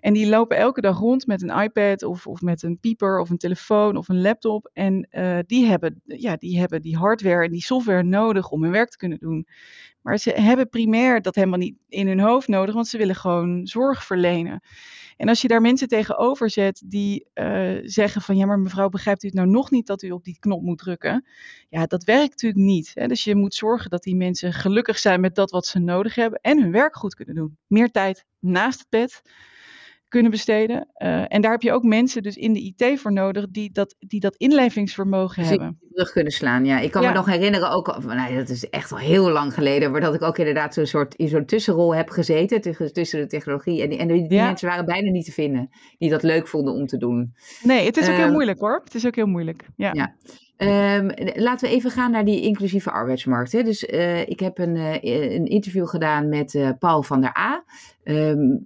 En 0.00 0.12
die 0.12 0.28
lopen 0.28 0.56
elke 0.56 0.80
dag 0.80 0.98
rond 0.98 1.26
met 1.26 1.42
een 1.42 1.60
iPad 1.60 2.02
of, 2.02 2.26
of 2.26 2.40
met 2.40 2.62
een 2.62 2.78
pieper 2.80 3.20
of 3.20 3.30
een 3.30 3.38
telefoon 3.38 3.96
of 3.96 4.08
een 4.08 4.20
laptop. 4.20 4.70
En 4.72 5.08
uh, 5.10 5.38
die, 5.46 5.66
hebben, 5.66 6.02
ja, 6.04 6.36
die 6.36 6.58
hebben 6.58 6.82
die 6.82 6.96
hardware 6.96 7.44
en 7.44 7.50
die 7.50 7.62
software 7.62 8.02
nodig 8.02 8.50
om 8.50 8.62
hun 8.62 8.72
werk 8.72 8.90
te 8.90 8.96
kunnen 8.96 9.18
doen. 9.18 9.46
Maar 10.02 10.18
ze 10.18 10.30
hebben 10.30 10.68
primair 10.68 11.22
dat 11.22 11.34
helemaal 11.34 11.58
niet 11.58 11.76
in 11.88 12.06
hun 12.06 12.20
hoofd 12.20 12.48
nodig, 12.48 12.74
want 12.74 12.88
ze 12.88 12.98
willen 12.98 13.14
gewoon 13.14 13.66
zorg 13.66 14.04
verlenen. 14.04 14.62
En 15.16 15.28
als 15.28 15.42
je 15.42 15.48
daar 15.48 15.60
mensen 15.60 15.88
tegenover 15.88 16.50
zet 16.50 16.82
die 16.86 17.26
uh, 17.34 17.78
zeggen 17.82 18.22
van 18.22 18.36
ja, 18.36 18.46
maar 18.46 18.58
mevrouw, 18.58 18.88
begrijpt 18.88 19.22
u 19.22 19.26
het 19.26 19.36
nou 19.36 19.48
nog 19.48 19.70
niet 19.70 19.86
dat 19.86 20.02
u 20.02 20.10
op 20.10 20.24
die 20.24 20.36
knop 20.38 20.62
moet 20.62 20.78
drukken? 20.78 21.24
Ja, 21.68 21.86
dat 21.86 22.04
werkt 22.04 22.30
natuurlijk 22.30 22.62
niet. 22.62 22.90
Hè? 22.94 23.06
Dus 23.06 23.24
je 23.24 23.34
moet 23.34 23.54
zorgen 23.54 23.90
dat 23.90 24.02
die 24.02 24.16
mensen 24.16 24.52
gelukkig 24.52 24.98
zijn 24.98 25.20
met 25.20 25.34
dat 25.34 25.50
wat 25.50 25.66
ze 25.66 25.78
nodig 25.78 26.14
hebben 26.14 26.40
en 26.42 26.62
hun 26.62 26.72
werk 26.72 26.96
goed 26.96 27.14
kunnen 27.14 27.34
doen. 27.34 27.58
Meer 27.66 27.90
tijd 27.90 28.24
naast 28.38 28.78
het 28.78 28.88
bed 28.88 29.22
kunnen 30.08 30.30
besteden. 30.30 30.88
Uh, 30.98 31.24
en 31.28 31.40
daar 31.40 31.50
heb 31.50 31.62
je 31.62 31.72
ook 31.72 31.82
mensen 31.82 32.22
dus 32.22 32.36
in 32.36 32.52
de 32.52 32.60
IT 32.60 33.00
voor 33.00 33.12
nodig 33.12 33.46
die 33.50 33.72
dat, 33.72 33.94
die 33.98 34.20
dat 34.20 34.36
inlevingsvermogen 34.36 35.42
dus 35.42 35.50
hebben. 35.50 35.78
Terug 35.92 36.12
kunnen 36.12 36.32
slaan, 36.32 36.64
ja. 36.64 36.78
Ik 36.78 36.90
kan 36.90 37.02
ja. 37.02 37.08
me 37.08 37.14
nog 37.14 37.26
herinneren, 37.26 37.70
ook, 37.70 38.04
nou, 38.04 38.36
dat 38.36 38.48
is 38.48 38.68
echt 38.68 38.92
al 38.92 38.98
heel 38.98 39.30
lang 39.30 39.54
geleden, 39.54 39.90
maar 39.90 40.00
dat 40.00 40.14
ik 40.14 40.22
ook 40.22 40.38
inderdaad 40.38 40.74
zo'n 40.74 40.86
soort 40.86 41.14
in 41.14 41.28
zo'n 41.28 41.44
tussenrol 41.44 41.94
heb 41.94 42.08
gezeten 42.10 42.60
tussen 42.92 43.20
de 43.20 43.26
technologie. 43.26 43.82
En 43.82 43.88
die, 43.88 43.98
en 43.98 44.08
die, 44.08 44.28
die 44.28 44.38
ja. 44.38 44.44
mensen 44.44 44.68
waren 44.68 44.84
bijna 44.84 45.10
niet 45.10 45.24
te 45.24 45.32
vinden 45.32 45.70
die 45.98 46.10
dat 46.10 46.22
leuk 46.22 46.48
vonden 46.48 46.74
om 46.74 46.86
te 46.86 46.96
doen. 46.96 47.34
Nee, 47.62 47.86
het 47.86 47.96
is 47.96 48.04
ook 48.04 48.14
uh, 48.14 48.16
heel 48.16 48.32
moeilijk 48.32 48.60
hoor. 48.60 48.80
Het 48.84 48.94
is 48.94 49.06
ook 49.06 49.16
heel 49.16 49.26
moeilijk. 49.26 49.66
Ja. 49.76 49.90
ja. 49.92 50.14
Um, 50.58 51.10
laten 51.34 51.68
we 51.68 51.74
even 51.74 51.90
gaan 51.90 52.10
naar 52.10 52.24
die 52.24 52.40
inclusieve 52.40 52.90
arbeidsmarkt. 52.90 53.52
Hè. 53.52 53.62
Dus 53.62 53.84
uh, 53.84 54.20
ik 54.20 54.40
heb 54.40 54.58
een, 54.58 54.76
uh, 54.76 54.92
een, 55.02 55.46
interview 55.46 55.86
gedaan 55.88 56.28
met 56.28 56.54
uh, 56.54 56.70
Paul 56.78 57.02
van 57.02 57.20
der 57.20 57.36
A. 57.38 57.64
Um, 58.04 58.64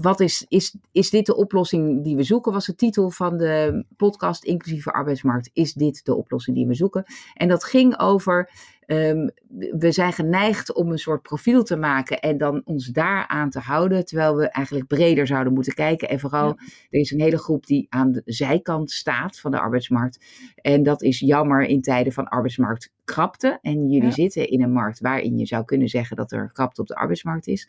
wat 0.00 0.20
is, 0.20 0.46
is, 0.48 0.76
is 0.92 1.10
dit 1.10 1.26
de 1.26 1.36
oplossing 1.36 2.04
die 2.04 2.16
we 2.16 2.22
zoeken? 2.22 2.52
Was 2.52 2.66
de 2.66 2.74
titel 2.74 3.10
van 3.10 3.36
de 3.36 3.84
podcast 3.96 4.44
Inclusieve 4.44 4.92
arbeidsmarkt. 4.92 5.50
Is 5.52 5.72
dit 5.72 6.04
de 6.04 6.14
oplossing 6.14 6.56
die 6.56 6.66
we 6.66 6.74
zoeken? 6.74 7.04
En 7.34 7.48
dat 7.48 7.64
ging 7.64 7.98
over 7.98 8.50
Um, 8.92 9.30
we 9.78 9.92
zijn 9.92 10.12
geneigd 10.12 10.74
om 10.74 10.90
een 10.90 10.98
soort 10.98 11.22
profiel 11.22 11.62
te 11.62 11.76
maken 11.76 12.20
en 12.20 12.38
dan 12.38 12.62
ons 12.64 12.86
daaraan 12.86 13.50
te 13.50 13.58
houden, 13.58 14.04
terwijl 14.04 14.36
we 14.36 14.48
eigenlijk 14.48 14.86
breder 14.86 15.26
zouden 15.26 15.52
moeten 15.52 15.74
kijken. 15.74 16.08
En 16.08 16.20
vooral, 16.20 16.46
ja. 16.46 16.56
er 16.90 17.00
is 17.00 17.10
een 17.10 17.20
hele 17.20 17.38
groep 17.38 17.66
die 17.66 17.86
aan 17.88 18.12
de 18.12 18.22
zijkant 18.24 18.90
staat 18.90 19.40
van 19.40 19.50
de 19.50 19.60
arbeidsmarkt. 19.60 20.24
En 20.54 20.82
dat 20.82 21.02
is 21.02 21.18
jammer 21.18 21.62
in 21.62 21.80
tijden 21.80 22.12
van 22.12 22.28
arbeidsmarktkrapte. 22.28 23.58
En 23.62 23.88
jullie 23.88 24.08
ja. 24.08 24.14
zitten 24.14 24.48
in 24.48 24.62
een 24.62 24.72
markt 24.72 25.00
waarin 25.00 25.38
je 25.38 25.46
zou 25.46 25.64
kunnen 25.64 25.88
zeggen 25.88 26.16
dat 26.16 26.32
er 26.32 26.50
krapte 26.52 26.80
op 26.80 26.86
de 26.86 26.94
arbeidsmarkt 26.94 27.46
is. 27.46 27.68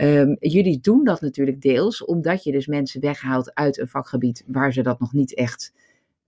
Um, 0.00 0.36
jullie 0.40 0.80
doen 0.80 1.04
dat 1.04 1.20
natuurlijk 1.20 1.60
deels 1.60 2.04
omdat 2.04 2.44
je 2.44 2.52
dus 2.52 2.66
mensen 2.66 3.00
weghaalt 3.00 3.54
uit 3.54 3.78
een 3.78 3.88
vakgebied 3.88 4.44
waar 4.46 4.72
ze 4.72 4.82
dat 4.82 5.00
nog 5.00 5.12
niet 5.12 5.34
echt 5.34 5.72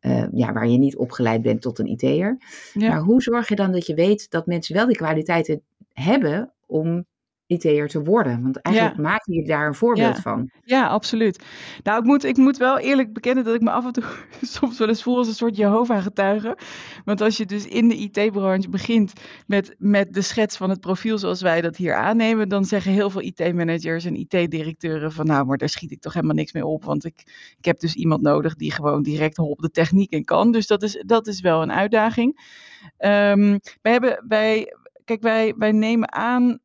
uh, 0.01 0.27
ja, 0.33 0.53
waar 0.53 0.69
je 0.69 0.79
niet 0.79 0.97
opgeleid 0.97 1.43
bent 1.43 1.63
tot 1.63 1.79
een 1.79 1.87
IT'er. 1.87 2.39
Ja. 2.73 2.89
Maar 2.89 3.01
hoe 3.01 3.23
zorg 3.23 3.49
je 3.49 3.57
dan 3.57 3.73
dat 3.73 3.87
je 3.87 3.95
weet 3.95 4.31
dat 4.31 4.47
mensen 4.47 4.75
wel 4.75 4.87
die 4.87 4.97
kwaliteiten 4.97 5.63
hebben 5.93 6.53
om 6.67 7.07
IT'er 7.47 7.89
te 7.89 8.03
worden? 8.03 8.43
Want 8.43 8.61
eigenlijk 8.61 8.97
maak 8.97 9.23
je 9.25 9.45
daar 9.45 9.67
een 9.67 9.75
voorbeeld 9.75 10.19
van. 10.19 10.51
Ja, 10.65 10.87
absoluut. 10.87 11.45
Nou, 11.83 11.99
ik 11.99 12.05
moet, 12.05 12.25
ik 12.25 12.37
moet 12.37 12.57
wel 12.57 12.79
eerlijk 12.79 13.13
bekennen 13.13 13.45
dat 13.45 13.55
ik 13.55 13.61
me 13.61 13.71
af 13.71 13.85
en 13.85 13.93
toe 13.93 14.05
soms 14.59 14.79
wel 14.79 14.89
eens 14.89 15.03
voel 15.03 15.17
als 15.17 15.29
een 15.29 15.35
soort 15.35 15.57
Jehovah-getuige. 15.57 16.59
Want 17.05 17.21
als 17.21 17.37
je 17.37 17.47
dus 17.47 17.67
in 17.67 17.89
de 17.89 17.97
IT-branche 17.97 18.69
begint 18.69 19.13
met, 19.47 19.75
met 19.79 20.15
de 20.15 20.23
schets 20.23 20.57
van 20.57 20.71
het 20.71 20.81
profiel 20.81 21.19
zoals 21.19 21.43
wij 21.43 21.61
dat 21.61 21.77
hier 21.77 21.95
aannemen, 21.95 22.49
dan 22.49 22.65
zeggen 22.65 22.93
heel 22.93 23.11
veel 23.11 23.23
IT-managers 23.23 24.05
en 24.05 24.17
IT-directeuren 24.17 25.13
van 25.13 25.27
nou, 25.27 25.47
maar 25.47 25.59
daar 25.59 25.69
schiet 25.69 25.91
ik 25.91 26.01
toch 26.01 26.15
helemaal 26.15 26.37
niks 26.37 26.53
mee 26.53 26.67
op. 26.67 26.85
Want 26.85 27.05
ik, 27.05 27.23
ik 27.59 27.65
heb 27.65 27.81
dus 27.81 27.95
iemand 27.95 28.23
nodig 28.23 28.55
die 28.55 28.73
gewoon 28.73 29.03
direct 29.03 29.39
op 29.39 29.59
de 29.59 29.71
techniek 29.71 30.13
in 30.13 30.25
kan. 30.25 30.53
Dus 30.53 30.67
dat 30.67 30.83
is, 30.83 31.03
dat 31.07 31.27
is 31.27 31.41
wel 31.41 31.63
een 31.63 31.73
uitdaging. 31.73 32.55
Um, 32.99 33.61
wij 33.83 33.93
hebben, 33.93 34.25
wij, 34.29 34.75
kijk, 35.05 35.23
wij, 35.23 35.55
wij 35.57 35.73
nemen 35.73 36.13
aan 36.13 36.59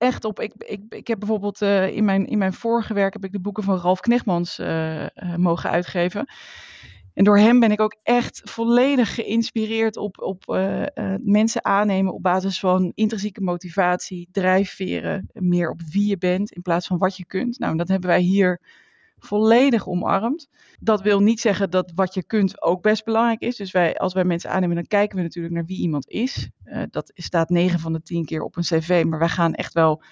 echt 0.00 0.24
op. 0.24 0.40
Ik, 0.40 0.52
ik, 0.58 0.82
ik 0.88 1.06
heb 1.06 1.18
bijvoorbeeld 1.18 1.60
uh, 1.60 1.96
in, 1.96 2.04
mijn, 2.04 2.26
in 2.26 2.38
mijn 2.38 2.52
vorige 2.52 2.94
werk 2.94 3.12
heb 3.12 3.24
ik 3.24 3.32
de 3.32 3.40
boeken 3.40 3.62
van 3.62 3.78
Ralf 3.78 4.00
Knechtmans 4.00 4.58
uh, 4.58 5.06
mogen 5.36 5.70
uitgeven. 5.70 6.26
En 7.14 7.24
door 7.24 7.38
hem 7.38 7.60
ben 7.60 7.70
ik 7.70 7.80
ook 7.80 7.96
echt 8.02 8.40
volledig 8.44 9.14
geïnspireerd 9.14 9.96
op, 9.96 10.20
op 10.22 10.44
mensen 11.22 11.64
aannemen 11.64 12.14
op 12.14 12.22
basis 12.22 12.60
van 12.60 12.92
intrinsieke 12.94 13.40
motivatie, 13.40 14.28
drijfveren, 14.32 15.30
meer 15.32 15.70
op 15.70 15.80
wie 15.90 16.08
je 16.08 16.18
bent 16.18 16.52
in 16.52 16.62
plaats 16.62 16.86
van 16.86 16.98
wat 16.98 17.16
je 17.16 17.26
kunt. 17.26 17.58
Nou, 17.58 17.76
dat 17.76 17.88
hebben 17.88 18.08
wij 18.08 18.20
hier 18.20 18.60
volledig 19.20 19.88
omarmd. 19.88 20.48
Dat 20.80 21.02
wil 21.02 21.20
niet 21.20 21.40
zeggen 21.40 21.70
dat 21.70 21.92
wat 21.94 22.14
je 22.14 22.24
kunt 22.24 22.62
ook 22.62 22.82
best 22.82 23.04
belangrijk 23.04 23.40
is. 23.40 23.56
Dus 23.56 23.70
wij, 23.70 23.98
als 23.98 24.14
wij 24.14 24.24
mensen 24.24 24.50
aannemen, 24.50 24.76
dan 24.76 24.86
kijken 24.86 25.16
we 25.16 25.22
natuurlijk 25.22 25.54
naar 25.54 25.64
wie 25.64 25.78
iemand 25.78 26.08
is. 26.08 26.48
Uh, 26.64 26.82
dat 26.90 27.12
staat 27.14 27.50
9 27.50 27.78
van 27.78 27.92
de 27.92 28.02
10 28.02 28.24
keer 28.24 28.42
op 28.42 28.56
een 28.56 28.62
cv, 28.62 29.04
maar 29.06 29.18
wij 29.18 29.28
gaan 29.28 29.54
echt 29.54 29.72
wel 29.72 30.02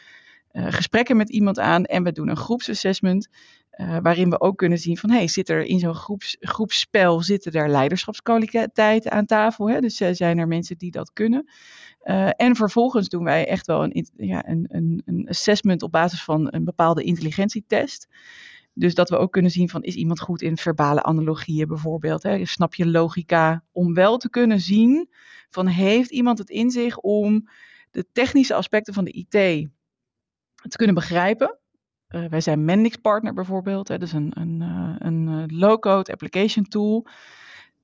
uh, 0.53 0.67
gesprekken 0.69 1.17
met 1.17 1.31
iemand 1.31 1.59
aan 1.59 1.85
en 1.85 2.03
we 2.03 2.13
doen 2.13 2.29
een 2.29 2.37
groepsassessment. 2.37 3.29
Uh, 3.77 3.97
waarin 4.03 4.31
we 4.31 4.41
ook 4.41 4.57
kunnen 4.57 4.79
zien 4.79 4.97
van, 4.97 5.11
hey, 5.11 5.29
zit 5.29 5.49
er 5.49 5.63
in 5.65 5.79
zo'n 5.79 5.95
groeps, 5.95 6.37
groepsspel, 6.41 7.23
zitten 7.23 7.53
er 7.53 7.69
leiderschapskwaliteiten 7.69 9.11
aan 9.11 9.27
tafel? 9.27 9.71
Hè? 9.71 9.81
Dus 9.81 9.97
zijn 9.97 10.39
er 10.39 10.49
mensen 10.49 10.79
die 10.79 10.91
dat 10.91 11.13
kunnen? 11.13 11.51
En 12.37 12.57
vervolgens 12.57 13.09
doen 13.09 13.25
wij 13.25 13.47
echt 13.47 13.67
wel 13.67 13.83
een, 13.85 14.09
ja, 14.17 14.49
een, 14.49 15.03
een 15.05 15.27
assessment 15.29 15.83
op 15.83 15.93
basis 15.93 16.23
van 16.23 16.49
een 16.51 16.65
bepaalde 16.65 17.03
intelligentietest. 17.03 18.09
Dus 18.79 18.95
dat 18.95 19.09
we 19.09 19.17
ook 19.17 19.33
kunnen 19.33 19.51
zien 19.51 19.69
van 19.69 19.83
is 19.83 19.95
iemand 19.95 20.21
goed 20.21 20.43
in 20.43 20.57
verbale 20.57 21.03
analogieën 21.03 21.69
bijvoorbeeld. 21.69 22.23
Hè? 22.23 22.45
Snap 22.45 22.75
je 22.75 22.87
logica 22.87 23.65
om 23.73 23.95
wel 23.95 24.17
te 24.17 24.31
kunnen 24.31 24.61
zien 24.61 25.09
van 25.51 25.67
heeft 25.67 26.11
iemand 26.11 26.39
het 26.39 26.51
in 26.51 26.71
zich 26.71 26.99
om 26.99 27.49
de 27.91 28.07
technische 28.13 28.55
aspecten 28.55 28.95
van 28.95 29.05
de 29.05 29.11
IT 29.11 29.31
te 29.31 30.77
kunnen 30.77 30.95
begrijpen. 30.95 31.59
Uh, 32.09 32.29
wij 32.29 32.41
zijn 32.41 32.65
Mendix 32.65 32.97
partner 32.97 33.35
bijvoorbeeld. 33.35 33.89
Hè? 33.89 33.99
Dus 33.99 34.13
een, 34.13 34.31
een, 34.35 34.61
uh, 34.63 34.95
een 34.99 35.57
low-code 35.57 36.13
application 36.13 36.65
tool 36.65 37.07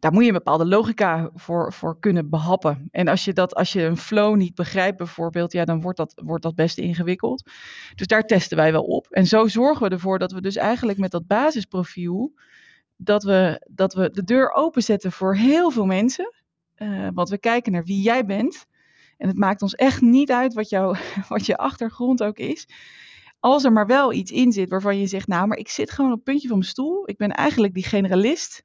daar 0.04 0.12
moet 0.12 0.22
je 0.22 0.28
een 0.28 0.34
bepaalde 0.34 0.66
logica 0.66 1.30
voor, 1.34 1.72
voor 1.72 1.98
kunnen 1.98 2.30
behappen. 2.30 2.88
En 2.90 3.08
als 3.08 3.24
je, 3.24 3.32
dat, 3.32 3.54
als 3.54 3.72
je 3.72 3.82
een 3.82 3.96
flow 3.96 4.36
niet 4.36 4.54
begrijpt 4.54 4.96
bijvoorbeeld, 4.96 5.52
ja, 5.52 5.64
dan 5.64 5.80
wordt 5.80 5.96
dat, 5.96 6.20
wordt 6.24 6.42
dat 6.42 6.54
best 6.54 6.78
ingewikkeld. 6.78 7.50
Dus 7.94 8.06
daar 8.06 8.22
testen 8.22 8.56
wij 8.56 8.72
wel 8.72 8.82
op. 8.82 9.06
En 9.10 9.26
zo 9.26 9.48
zorgen 9.48 9.88
we 9.88 9.94
ervoor 9.94 10.18
dat 10.18 10.32
we 10.32 10.40
dus 10.40 10.56
eigenlijk 10.56 10.98
met 10.98 11.10
dat 11.10 11.26
basisprofiel, 11.26 12.32
dat 12.96 13.22
we, 13.22 13.66
dat 13.70 13.94
we 13.94 14.10
de 14.10 14.24
deur 14.24 14.52
openzetten 14.52 15.12
voor 15.12 15.36
heel 15.36 15.70
veel 15.70 15.86
mensen. 15.86 16.32
Uh, 16.76 17.08
want 17.14 17.28
we 17.28 17.38
kijken 17.38 17.72
naar 17.72 17.84
wie 17.84 18.02
jij 18.02 18.24
bent. 18.24 18.66
En 19.16 19.28
het 19.28 19.38
maakt 19.38 19.62
ons 19.62 19.74
echt 19.74 20.00
niet 20.00 20.30
uit 20.30 20.54
wat, 20.54 20.68
jou, 20.68 20.96
wat 21.28 21.46
je 21.46 21.56
achtergrond 21.56 22.22
ook 22.22 22.38
is. 22.38 22.68
Als 23.40 23.64
er 23.64 23.72
maar 23.72 23.86
wel 23.86 24.12
iets 24.12 24.30
in 24.30 24.52
zit 24.52 24.70
waarvan 24.70 24.98
je 24.98 25.06
zegt, 25.06 25.26
nou, 25.26 25.46
maar 25.46 25.58
ik 25.58 25.68
zit 25.68 25.90
gewoon 25.90 26.10
op 26.10 26.16
het 26.16 26.24
puntje 26.24 26.48
van 26.48 26.58
mijn 26.58 26.70
stoel. 26.70 27.08
Ik 27.08 27.16
ben 27.16 27.30
eigenlijk 27.30 27.74
die 27.74 27.84
generalist. 27.84 28.64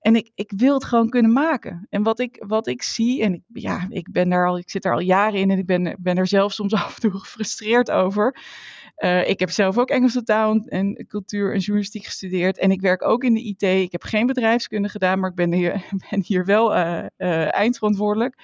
En 0.00 0.16
ik, 0.16 0.30
ik 0.34 0.52
wil 0.56 0.74
het 0.74 0.84
gewoon 0.84 1.08
kunnen 1.08 1.32
maken. 1.32 1.86
En 1.90 2.02
wat 2.02 2.18
ik, 2.18 2.44
wat 2.46 2.66
ik 2.66 2.82
zie, 2.82 3.22
en 3.22 3.34
ik, 3.34 3.42
ja, 3.46 3.86
ik 3.88 4.12
ben 4.12 4.28
daar 4.28 4.48
al, 4.48 4.58
ik 4.58 4.70
zit 4.70 4.84
er 4.84 4.92
al 4.92 5.00
jaren 5.00 5.40
in 5.40 5.50
en 5.50 5.58
ik 5.58 5.66
ben, 5.66 5.96
ben 6.00 6.16
er 6.16 6.26
zelf 6.26 6.52
soms 6.52 6.74
af 6.84 6.94
en 6.94 7.00
toe 7.00 7.20
gefrustreerd 7.20 7.90
over. 7.90 8.36
Uh, 8.98 9.28
ik 9.28 9.40
heb 9.40 9.50
zelf 9.50 9.78
ook 9.78 9.90
Engelse 9.90 10.22
taal 10.22 10.60
en 10.64 11.06
cultuur 11.08 11.52
en 11.52 11.58
journalistiek 11.58 12.04
gestudeerd. 12.04 12.58
En 12.58 12.70
ik 12.70 12.80
werk 12.80 13.02
ook 13.02 13.24
in 13.24 13.34
de 13.34 13.42
IT. 13.42 13.62
Ik 13.62 13.92
heb 13.92 14.02
geen 14.02 14.26
bedrijfskunde 14.26 14.88
gedaan, 14.88 15.20
maar 15.20 15.30
ik 15.30 15.36
ben 15.36 15.52
hier, 15.52 15.84
ben 16.10 16.22
hier 16.24 16.44
wel 16.44 16.76
uh, 16.76 17.04
uh, 17.18 17.54
eindverantwoordelijk. 17.54 18.36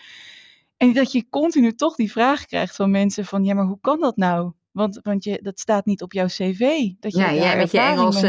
En 0.77 0.93
dat 0.93 1.13
je 1.13 1.29
continu 1.29 1.73
toch 1.73 1.95
die 1.95 2.13
vraag 2.13 2.45
krijgt 2.45 2.77
van 2.77 2.91
mensen 2.91 3.25
van, 3.25 3.45
ja, 3.45 3.55
maar 3.55 3.67
hoe 3.67 3.81
kan 3.81 4.01
dat 4.01 4.17
nou? 4.17 4.53
Want, 4.75 5.01
want 5.03 5.25
je, 5.25 5.39
dat 5.43 5.59
staat 5.61 5.87
niet 5.87 6.03
op 6.03 6.13
jouw 6.13 6.27
cv. 6.27 6.59
Dat 7.01 7.13
je 7.13 7.19
ja, 7.19 7.35
jij 7.35 7.57
met 7.57 7.71
je 7.71 7.81
Engelse, 7.81 8.29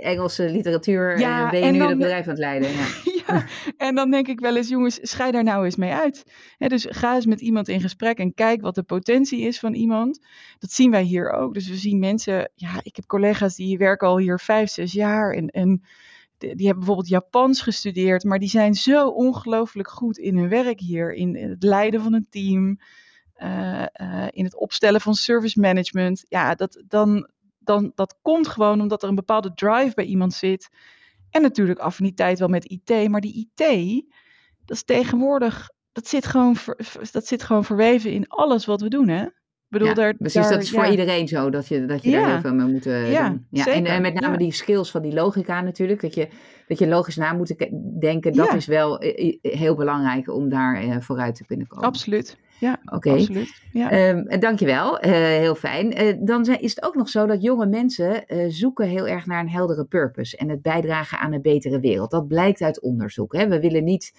Engelse 0.00 0.50
literatuur 0.50 1.18
ja, 1.18 1.44
uh, 1.44 1.50
ben 1.50 1.64
je 1.64 1.70
nu 1.70 1.78
dan, 1.78 1.88
het 1.88 1.98
bedrijf 1.98 2.24
aan 2.24 2.30
het 2.30 2.38
leiden. 2.38 2.70
Ja. 2.70 2.86
ja, 3.26 3.44
en 3.76 3.94
dan 3.94 4.10
denk 4.10 4.28
ik 4.28 4.40
wel 4.40 4.56
eens, 4.56 4.68
jongens, 4.68 4.98
schei 5.02 5.30
daar 5.30 5.44
nou 5.44 5.64
eens 5.64 5.76
mee 5.76 5.92
uit. 5.92 6.24
dus 6.58 6.86
ga 6.90 7.14
eens 7.14 7.26
met 7.26 7.40
iemand 7.40 7.68
in 7.68 7.80
gesprek 7.80 8.18
en 8.18 8.34
kijk 8.34 8.60
wat 8.60 8.74
de 8.74 8.82
potentie 8.82 9.40
is 9.40 9.58
van 9.58 9.74
iemand. 9.74 10.26
Dat 10.58 10.72
zien 10.72 10.90
wij 10.90 11.02
hier 11.02 11.30
ook. 11.30 11.54
Dus 11.54 11.68
we 11.68 11.76
zien 11.76 11.98
mensen, 11.98 12.50
ja, 12.54 12.80
ik 12.82 12.96
heb 12.96 13.06
collega's 13.06 13.56
die 13.56 13.78
werken 13.78 14.08
al 14.08 14.18
hier 14.18 14.38
vijf, 14.38 14.70
zes 14.70 14.92
jaar. 14.92 15.32
En, 15.32 15.48
en 15.48 15.82
die 16.38 16.48
hebben 16.48 16.78
bijvoorbeeld 16.78 17.08
Japans 17.08 17.62
gestudeerd, 17.62 18.24
maar 18.24 18.38
die 18.38 18.48
zijn 18.48 18.74
zo 18.74 19.08
ongelooflijk 19.08 19.88
goed 19.90 20.18
in 20.18 20.36
hun 20.36 20.48
werk 20.48 20.80
hier. 20.80 21.12
In 21.12 21.36
het 21.36 21.62
leiden 21.62 22.02
van 22.02 22.12
een 22.12 22.26
team. 22.30 22.78
Uh, 23.42 23.84
uh, 24.00 24.26
in 24.30 24.44
het 24.44 24.56
opstellen 24.56 25.00
van 25.00 25.14
service 25.14 25.60
management. 25.60 26.24
Ja, 26.28 26.54
dat, 26.54 26.82
dan, 26.86 27.28
dan, 27.58 27.92
dat 27.94 28.18
komt 28.22 28.48
gewoon 28.48 28.80
omdat 28.80 29.02
er 29.02 29.08
een 29.08 29.14
bepaalde 29.14 29.54
drive 29.54 29.92
bij 29.94 30.04
iemand 30.04 30.34
zit. 30.34 30.68
En 31.30 31.42
natuurlijk 31.42 31.78
affiniteit 31.78 32.38
wel 32.38 32.48
met 32.48 32.64
IT. 32.64 33.08
Maar 33.08 33.20
die 33.20 33.50
IT, 33.54 34.04
dat 34.64 34.76
is 34.76 34.84
tegenwoordig, 34.84 35.70
dat 35.92 36.08
zit 36.08 36.26
gewoon, 36.26 36.56
dat 37.12 37.26
zit 37.26 37.42
gewoon 37.42 37.64
verweven 37.64 38.12
in 38.12 38.28
alles 38.28 38.64
wat 38.64 38.80
we 38.80 38.88
doen, 38.88 39.08
hè? 39.08 39.26
bedoel, 39.68 39.88
ja, 39.88 39.94
daar, 39.94 40.14
precies, 40.14 40.42
daar, 40.42 40.50
dat 40.50 40.62
is 40.62 40.70
voor 40.70 40.84
ja. 40.84 40.90
iedereen 40.90 41.28
zo, 41.28 41.50
dat 41.50 41.68
je, 41.68 41.86
dat 41.86 42.02
je 42.02 42.10
ja. 42.10 42.20
daar 42.20 42.30
heel 42.30 42.40
veel 42.40 42.54
mee 42.54 42.66
moet 42.66 42.84
ja, 42.84 43.28
doen. 43.28 43.46
Ja, 43.50 43.66
en, 43.66 43.86
en, 43.86 44.02
met 44.02 44.20
name 44.20 44.36
die 44.36 44.52
skills 44.52 44.90
van 44.90 45.02
die 45.02 45.12
logica 45.12 45.60
natuurlijk, 45.60 46.00
dat 46.00 46.14
je, 46.14 46.28
dat 46.68 46.78
je 46.78 46.86
logisch 46.86 47.16
na 47.16 47.32
moet 47.32 47.54
denken, 48.00 48.32
dat 48.32 48.54
is 48.54 48.66
wel 48.66 49.02
heel 49.42 49.74
belangrijk 49.74 50.28
om 50.28 50.48
daar 50.48 50.84
uh, 50.84 50.96
vooruit 51.00 51.34
te 51.34 51.44
kunnen 51.44 51.66
komen. 51.66 51.86
Absoluut. 51.86 52.36
Ja, 52.60 52.80
Oké. 52.92 53.10
absoluut. 53.10 53.62
Ja. 53.72 54.08
Um, 54.08 54.40
dankjewel, 54.40 55.04
uh, 55.04 55.10
heel 55.12 55.54
fijn. 55.54 56.02
Uh, 56.02 56.16
dan 56.20 56.44
zijn, 56.44 56.60
is 56.60 56.74
het 56.74 56.84
ook 56.84 56.94
nog 56.94 57.08
zo 57.08 57.26
dat 57.26 57.42
jonge 57.42 57.66
mensen 57.66 58.24
uh, 58.26 58.44
zoeken 58.48 58.88
heel 58.88 59.06
erg 59.06 59.26
naar 59.26 59.40
een 59.40 59.50
heldere 59.50 59.84
purpose 59.84 60.36
en 60.36 60.48
het 60.48 60.62
bijdragen 60.62 61.18
aan 61.18 61.32
een 61.32 61.42
betere 61.42 61.80
wereld. 61.80 62.10
Dat 62.10 62.28
blijkt 62.28 62.60
uit 62.60 62.80
onderzoek. 62.80 63.36
Hè? 63.36 63.48
We 63.48 63.60
willen 63.60 63.84
niet 63.84 64.12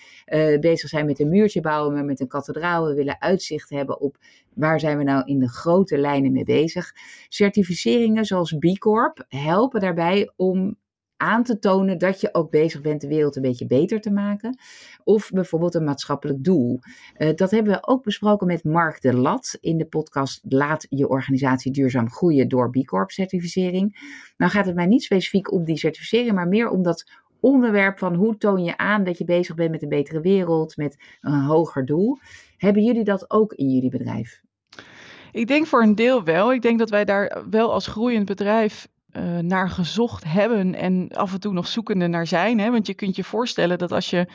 bezig 0.59 0.89
zijn 0.89 1.05
met 1.05 1.19
een 1.19 1.29
muurtje 1.29 1.61
bouwen, 1.61 1.93
maar 1.93 2.05
met 2.05 2.19
een 2.19 2.27
kathedraal. 2.27 2.85
We 2.85 2.93
willen 2.93 3.21
uitzicht 3.21 3.69
hebben 3.69 3.99
op 3.99 4.17
waar 4.55 4.79
zijn 4.79 4.97
we 4.97 5.03
nou 5.03 5.23
in 5.25 5.39
de 5.39 5.49
grote 5.49 5.97
lijnen 5.97 6.31
mee 6.31 6.43
bezig. 6.43 6.91
Certificeringen 7.27 8.25
zoals 8.25 8.53
B 8.59 8.77
Corp 8.77 9.25
helpen 9.27 9.79
daarbij 9.79 10.31
om 10.35 10.77
aan 11.19 11.43
te 11.43 11.59
tonen 11.59 11.97
dat 11.97 12.21
je 12.21 12.33
ook 12.33 12.51
bezig 12.51 12.81
bent 12.81 13.01
de 13.01 13.07
wereld 13.07 13.35
een 13.35 13.41
beetje 13.41 13.65
beter 13.65 14.01
te 14.01 14.11
maken. 14.11 14.59
Of 15.03 15.29
bijvoorbeeld 15.29 15.75
een 15.75 15.83
maatschappelijk 15.83 16.43
doel. 16.43 16.79
Uh, 17.17 17.29
dat 17.35 17.51
hebben 17.51 17.73
we 17.73 17.87
ook 17.87 18.03
besproken 18.03 18.47
met 18.47 18.63
Mark 18.63 19.01
de 19.01 19.13
Lat 19.13 19.57
in 19.61 19.77
de 19.77 19.85
podcast 19.85 20.41
Laat 20.49 20.85
je 20.89 21.07
organisatie 21.07 21.71
duurzaam 21.71 22.09
groeien 22.09 22.47
door 22.47 22.69
B 22.69 22.85
Corp 22.85 23.11
certificering. 23.11 23.97
Nou 24.37 24.51
gaat 24.51 24.65
het 24.65 24.75
mij 24.75 24.85
niet 24.85 25.03
specifiek 25.03 25.51
om 25.51 25.63
die 25.63 25.77
certificering, 25.77 26.33
maar 26.33 26.47
meer 26.47 26.69
om 26.69 26.83
dat 26.83 27.11
onderwerp 27.39 27.97
van 27.97 28.15
hoe 28.15 28.37
toon 28.37 28.63
je 28.63 28.77
aan 28.77 29.03
dat 29.03 29.17
je 29.17 29.25
bezig 29.25 29.55
bent 29.55 29.71
met 29.71 29.81
een 29.81 29.89
betere 29.89 30.21
wereld, 30.21 30.77
met 30.77 30.97
een 31.21 31.43
hoger 31.43 31.85
doel. 31.85 32.17
Hebben 32.57 32.83
jullie 32.83 33.03
dat 33.03 33.31
ook 33.31 33.53
in 33.53 33.69
jullie 33.69 33.89
bedrijf? 33.89 34.41
Ik 35.31 35.47
denk 35.47 35.65
voor 35.65 35.81
een 35.81 35.95
deel 35.95 36.23
wel. 36.23 36.53
Ik 36.53 36.61
denk 36.61 36.79
dat 36.79 36.89
wij 36.89 37.05
daar 37.05 37.43
wel 37.49 37.73
als 37.73 37.87
groeiend 37.87 38.25
bedrijf 38.25 38.87
uh, 39.13 39.37
naar 39.37 39.69
gezocht 39.69 40.23
hebben 40.23 40.75
en 40.75 41.09
af 41.09 41.33
en 41.33 41.39
toe 41.39 41.53
nog 41.53 41.67
zoekende 41.67 42.07
naar 42.07 42.27
zijn. 42.27 42.59
Hè? 42.59 42.71
Want 42.71 42.87
je 42.87 42.93
kunt 42.93 43.15
je 43.15 43.23
voorstellen 43.23 43.77
dat 43.77 43.91
als 43.91 44.09
je. 44.09 44.27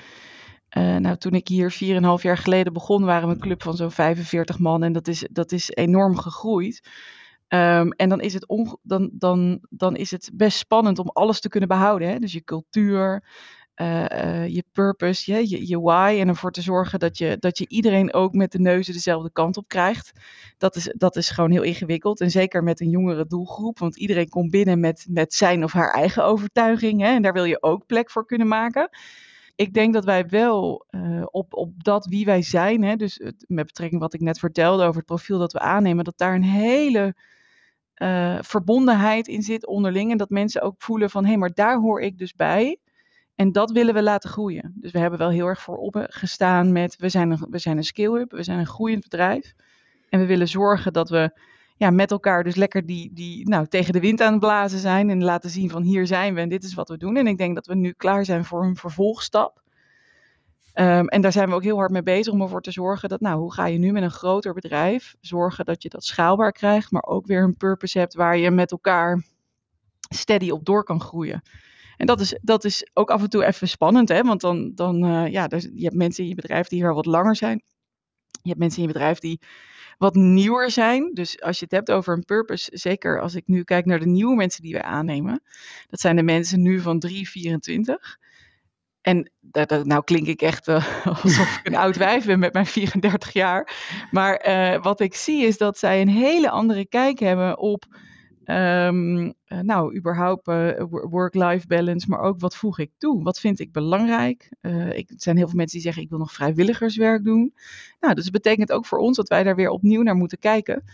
Uh, 0.79 0.97
nou, 0.97 1.17
toen 1.17 1.33
ik 1.33 1.49
hier 1.49 1.73
4,5 1.73 2.23
jaar 2.23 2.39
geleden 2.39 2.73
begon, 2.73 3.05
waren 3.05 3.29
we 3.29 3.35
een 3.35 3.41
club 3.41 3.63
van 3.63 3.77
zo'n 3.77 3.91
45 3.91 4.59
man. 4.59 4.83
En 4.83 4.93
dat 4.93 5.09
is, 5.09 5.29
dat 5.31 5.53
is 5.53 5.71
enorm 5.71 6.17
gegroeid. 6.19 6.89
Um, 7.49 7.93
en 7.93 8.09
dan 8.09 8.21
is, 8.21 8.35
het 8.35 8.47
dan, 8.83 9.11
dan, 9.13 9.59
dan 9.71 9.97
is 9.97 10.11
het 10.11 10.31
best 10.35 10.59
spannend 10.59 10.99
om 10.99 11.09
alles 11.09 11.41
te 11.41 11.49
kunnen 11.49 11.69
behouden. 11.69 12.09
Hè? 12.09 12.19
Dus 12.19 12.33
je 12.33 12.45
cultuur, 12.45 13.25
uh, 13.81 14.05
uh, 14.05 14.49
je 14.49 14.65
purpose, 14.73 15.33
je, 15.33 15.49
je, 15.49 15.69
je 15.69 15.81
why. 15.81 16.17
En 16.21 16.29
ervoor 16.29 16.51
te 16.53 16.63
zorgen 16.63 16.99
dat 16.99 17.19
je, 17.19 17.37
dat 17.39 17.59
je 17.59 17.69
iedereen 17.69 18.13
ook 18.13 18.33
met 18.33 18.53
de 18.53 18.61
neuzen 18.61 18.93
dezelfde 18.93 19.33
kant 19.33 19.57
op 19.57 19.69
krijgt. 19.69 20.13
Dat 20.59 20.77
is, 20.77 20.95
dat 20.97 21.17
is 21.17 21.31
gewoon 21.31 21.51
heel 21.51 21.63
ingewikkeld. 21.63 22.21
En 22.21 22.31
zeker 22.31 22.63
met 22.63 22.81
een 22.81 22.91
jongere 22.91 23.27
doelgroep. 23.27 23.79
Want 23.79 23.97
iedereen 23.97 24.29
komt 24.29 24.51
binnen 24.51 24.81
met, 24.81 25.07
met 25.09 25.35
zijn 25.35 25.65
of 25.65 25.73
haar 25.73 25.93
eigen 25.93 26.25
overtuiging. 26.25 27.01
Hè, 27.01 27.07
en 27.07 27.23
daar 27.23 27.33
wil 27.33 27.45
je 27.45 27.63
ook 27.63 27.87
plek 27.87 28.11
voor 28.11 28.27
kunnen 28.27 28.49
maken. 28.49 28.89
ik 29.55 29.75
denk 29.75 29.93
dat 29.93 30.05
wij 30.05 30.27
wel 30.27 30.87
uh, 30.91 31.23
op, 31.31 31.55
op 31.55 31.85
dat 31.85 32.07
wie 32.07 32.25
wij 32.25 32.43
zijn, 32.43 32.83
hè, 32.83 32.97
dus 32.97 33.21
met 33.47 33.67
betrekking 33.67 34.01
wat 34.01 34.15
ik 34.15 34.21
net 34.21 34.39
vertelde 34.39 34.83
over 34.83 34.97
het 34.97 35.07
profiel 35.07 35.39
dat 35.39 35.53
we 35.53 35.59
aannemen, 35.59 36.05
dat 36.05 36.19
daar 36.19 36.35
een 36.35 36.43
hele 36.43 37.15
verbondenheid 38.41 39.29
in 39.29 39.43
zit 39.43 39.67
onderling. 39.67 40.11
En 40.11 40.17
dat 40.17 40.31
mensen 40.31 40.63
ook 40.63 40.75
voelen 40.79 41.11
van 41.11 41.23
hé, 41.23 41.29
hey, 41.29 41.39
maar 41.39 41.55
daar 41.55 41.79
hoor 41.79 42.01
ik 42.01 42.19
dus 42.19 42.35
bij. 42.35 42.79
En 43.35 43.53
dat 43.53 43.71
willen 43.71 43.95
we 43.95 44.03
laten 44.03 44.31
groeien. 44.31 44.73
Dus 44.77 44.91
we 44.93 44.99
hebben 44.99 45.19
wel 45.19 45.31
heel 45.31 45.47
erg 45.47 45.63
voor 45.63 46.07
gestaan 46.09 46.73
met 46.73 46.97
we 46.97 47.09
zijn 47.09 47.31
een, 47.31 47.47
we 47.51 47.59
zijn 47.59 47.77
een 47.77 47.85
skill-up, 47.85 48.31
we 48.31 48.43
zijn 48.43 48.59
een 48.59 48.67
groeiend 48.67 49.03
bedrijf. 49.03 49.55
En 50.09 50.21
we 50.21 50.27
willen 50.27 50.49
zorgen 50.49 50.93
dat 50.93 51.09
we 51.09 51.39
ja, 51.77 51.91
met 51.91 52.11
elkaar 52.11 52.45
dus 52.45 52.55
lekker 52.55 52.87
die, 52.87 53.11
die, 53.13 53.49
nou, 53.49 53.67
tegen 53.67 53.93
de 53.93 54.01
wind 54.01 54.21
aan 54.21 54.31
het 54.31 54.41
blazen 54.41 54.79
zijn. 54.79 55.11
En 55.11 55.25
laten 55.25 55.51
zien 55.51 55.71
van 55.71 55.83
hier 55.83 56.07
zijn 56.07 56.35
we 56.35 56.41
en 56.41 56.49
dit 56.49 56.65
is 56.65 56.75
wat 56.75 56.89
we 56.89 56.97
doen. 56.97 57.17
En 57.17 57.27
ik 57.27 57.39
denk 57.39 57.55
dat 57.55 57.67
we 57.67 57.75
nu 57.75 57.93
klaar 57.93 58.25
zijn 58.25 58.45
voor 58.45 58.65
een 58.65 58.77
vervolgstap. 58.77 59.63
Um, 60.75 61.09
en 61.09 61.21
daar 61.21 61.33
zijn 61.33 61.49
we 61.49 61.55
ook 61.55 61.63
heel 61.63 61.77
hard 61.77 61.91
mee 61.91 62.03
bezig 62.03 62.33
om 62.33 62.43
ervoor 62.43 62.63
te 62.63 62.71
zorgen 62.71 63.09
dat, 63.09 63.21
nou, 63.21 63.41
hoe 63.41 63.53
ga 63.53 63.67
je 63.67 63.79
nu 63.79 63.93
met 63.93 64.03
een 64.03 64.11
groter 64.11 64.55
bedrijf 64.55 65.15
zorgen 65.21 65.65
dat 65.65 65.83
je 65.83 65.89
dat 65.89 66.05
schaalbaar 66.05 66.53
krijgt, 66.53 66.91
maar 66.91 67.03
ook 67.03 67.27
weer 67.27 67.43
een 67.43 67.57
purpose 67.57 67.99
hebt 67.99 68.15
waar 68.15 68.37
je 68.37 68.51
met 68.51 68.71
elkaar 68.71 69.25
steady 70.09 70.51
op 70.51 70.65
door 70.65 70.85
kan 70.85 71.01
groeien. 71.01 71.43
En 71.97 72.07
dat 72.07 72.21
is, 72.21 72.39
dat 72.43 72.65
is 72.65 72.91
ook 72.93 73.11
af 73.11 73.23
en 73.23 73.31
toe 73.31 73.45
even 73.45 73.69
spannend, 73.69 74.09
hè? 74.09 74.23
want 74.23 74.41
dan, 74.41 74.73
dan 74.75 75.05
uh, 75.05 75.33
ja, 75.33 75.47
je 75.51 75.85
hebt 75.85 75.95
mensen 75.95 76.23
in 76.23 76.29
je 76.29 76.35
bedrijf 76.35 76.69
die 76.69 76.79
hier 76.83 76.95
wat 76.95 77.07
langer 77.07 77.37
zijn. 77.37 77.63
Je 78.43 78.49
hebt 78.49 78.59
mensen 78.59 78.83
in 78.83 78.87
je 78.87 78.93
bedrijf 78.93 79.19
die 79.19 79.41
wat 79.99 80.15
nieuwer 80.15 80.71
zijn. 80.71 81.11
Dus 81.15 81.41
als 81.41 81.59
je 81.59 81.65
het 81.65 81.75
hebt 81.75 81.91
over 81.91 82.15
een 82.15 82.25
purpose, 82.25 82.71
zeker 82.73 83.21
als 83.21 83.35
ik 83.35 83.43
nu 83.47 83.63
kijk 83.63 83.85
naar 83.85 83.99
de 83.99 84.07
nieuwe 84.07 84.35
mensen 84.35 84.63
die 84.63 84.73
wij 84.73 84.83
aannemen, 84.83 85.43
dat 85.89 86.01
zijn 86.01 86.17
de 86.17 86.23
mensen 86.23 86.63
nu 86.63 86.81
van 86.81 86.99
3, 86.99 87.29
24. 87.29 88.19
En 89.01 89.31
dat, 89.41 89.85
nou 89.85 90.05
klink 90.05 90.27
ik 90.27 90.43
echt 90.43 90.69
alsof 91.23 91.57
ik 91.57 91.61
een 91.63 91.77
oud 91.77 91.97
wijf 91.97 92.25
ben 92.25 92.39
met 92.39 92.53
mijn 92.53 92.67
34 92.67 93.33
jaar. 93.33 93.75
Maar 94.11 94.49
uh, 94.49 94.83
wat 94.83 95.01
ik 95.01 95.15
zie 95.15 95.47
is 95.47 95.59
dat 95.59 95.79
zij 95.79 96.01
een 96.01 96.09
hele 96.09 96.51
andere 96.51 96.87
kijk 96.87 97.19
hebben 97.19 97.59
op 97.59 97.85
Um, 98.47 99.35
nou, 99.49 99.97
überhaupt 99.97 100.49
uh, 100.49 100.83
work-life 100.89 101.67
balance, 101.67 102.09
maar 102.09 102.21
ook 102.21 102.41
wat 102.41 102.57
voeg 102.57 102.79
ik 102.79 102.91
toe? 102.99 103.23
Wat 103.23 103.41
vind 103.41 103.61
ik 103.61 103.73
belangrijk? 103.73 104.53
Uh, 104.61 104.97
ik, 104.97 105.11
er 105.11 105.17
zijn 105.19 105.37
heel 105.37 105.47
veel 105.47 105.57
mensen 105.57 105.77
die 105.77 105.87
zeggen, 105.87 106.03
ik 106.03 106.09
wil 106.09 106.19
nog 106.19 106.33
vrijwilligerswerk 106.33 107.25
doen. 107.25 107.55
Nou, 108.01 108.15
dus 108.15 108.25
dat 108.25 108.33
betekent 108.33 108.73
ook 108.73 108.87
voor 108.87 108.99
ons 108.99 109.17
dat 109.17 109.29
wij 109.29 109.43
daar 109.43 109.57
weer 109.57 109.71
opnieuw 109.71 110.03
naar 110.03 110.15
moeten 110.15 110.39
kijken. 110.39 110.85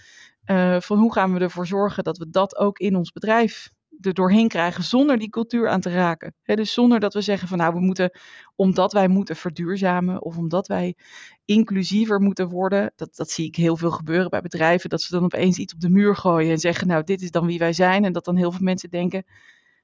Van 0.79 0.99
hoe 0.99 1.13
gaan 1.13 1.35
we 1.35 1.41
ervoor 1.41 1.67
zorgen 1.67 2.05
dat 2.05 2.19
we 2.19 2.31
dat 2.31 2.57
ook 2.57 2.79
in 2.79 2.97
ons 2.97 3.13
bedrijf 3.13 3.73
er 4.01 4.15
doorheen 4.15 4.49
krijgen 4.49 4.85
zonder 4.85 5.19
die 5.19 5.29
cultuur 5.29 5.69
aan 5.69 5.81
te 5.81 5.91
raken. 5.91 6.35
dus 6.45 6.73
zonder 6.73 7.01
dat 7.01 7.15
we 7.15 7.21
zeggen 7.21 7.49
van 7.49 7.59
nou 7.59 7.75
we 7.75 7.81
moeten, 7.81 8.19
omdat 8.57 8.93
wij 8.93 9.09
moeten 9.09 9.37
verduurzamen 9.37 10.23
of 10.23 10.37
omdat 10.37 10.67
wij 10.67 10.97
inclusiever 11.45 12.21
moeten 12.21 12.49
worden. 12.49 12.93
Dat, 12.97 13.17
dat 13.17 13.31
zie 13.31 13.47
ik 13.47 13.57
heel 13.57 13.77
veel 13.77 13.91
gebeuren 13.91 14.31
bij 14.31 14.41
bedrijven, 14.41 14.91
dat 14.91 15.03
ze 15.03 15.15
dan 15.15 15.25
opeens 15.25 15.59
iets 15.59 15.75
op 15.75 15.81
de 15.81 15.91
muur 15.91 16.17
gooien 16.17 16.51
en 16.51 16.59
zeggen 16.59 16.87
nou 16.87 17.05
dit 17.05 17.23
is 17.23 17.31
dan 17.31 17.47
wie 17.47 17.59
wij 17.59 17.73
zijn. 17.73 18.05
En 18.05 18.13
dat 18.13 18.25
dan 18.25 18.37
heel 18.37 18.53
veel 18.53 18.65
mensen 18.65 18.91
denken, 18.91 19.25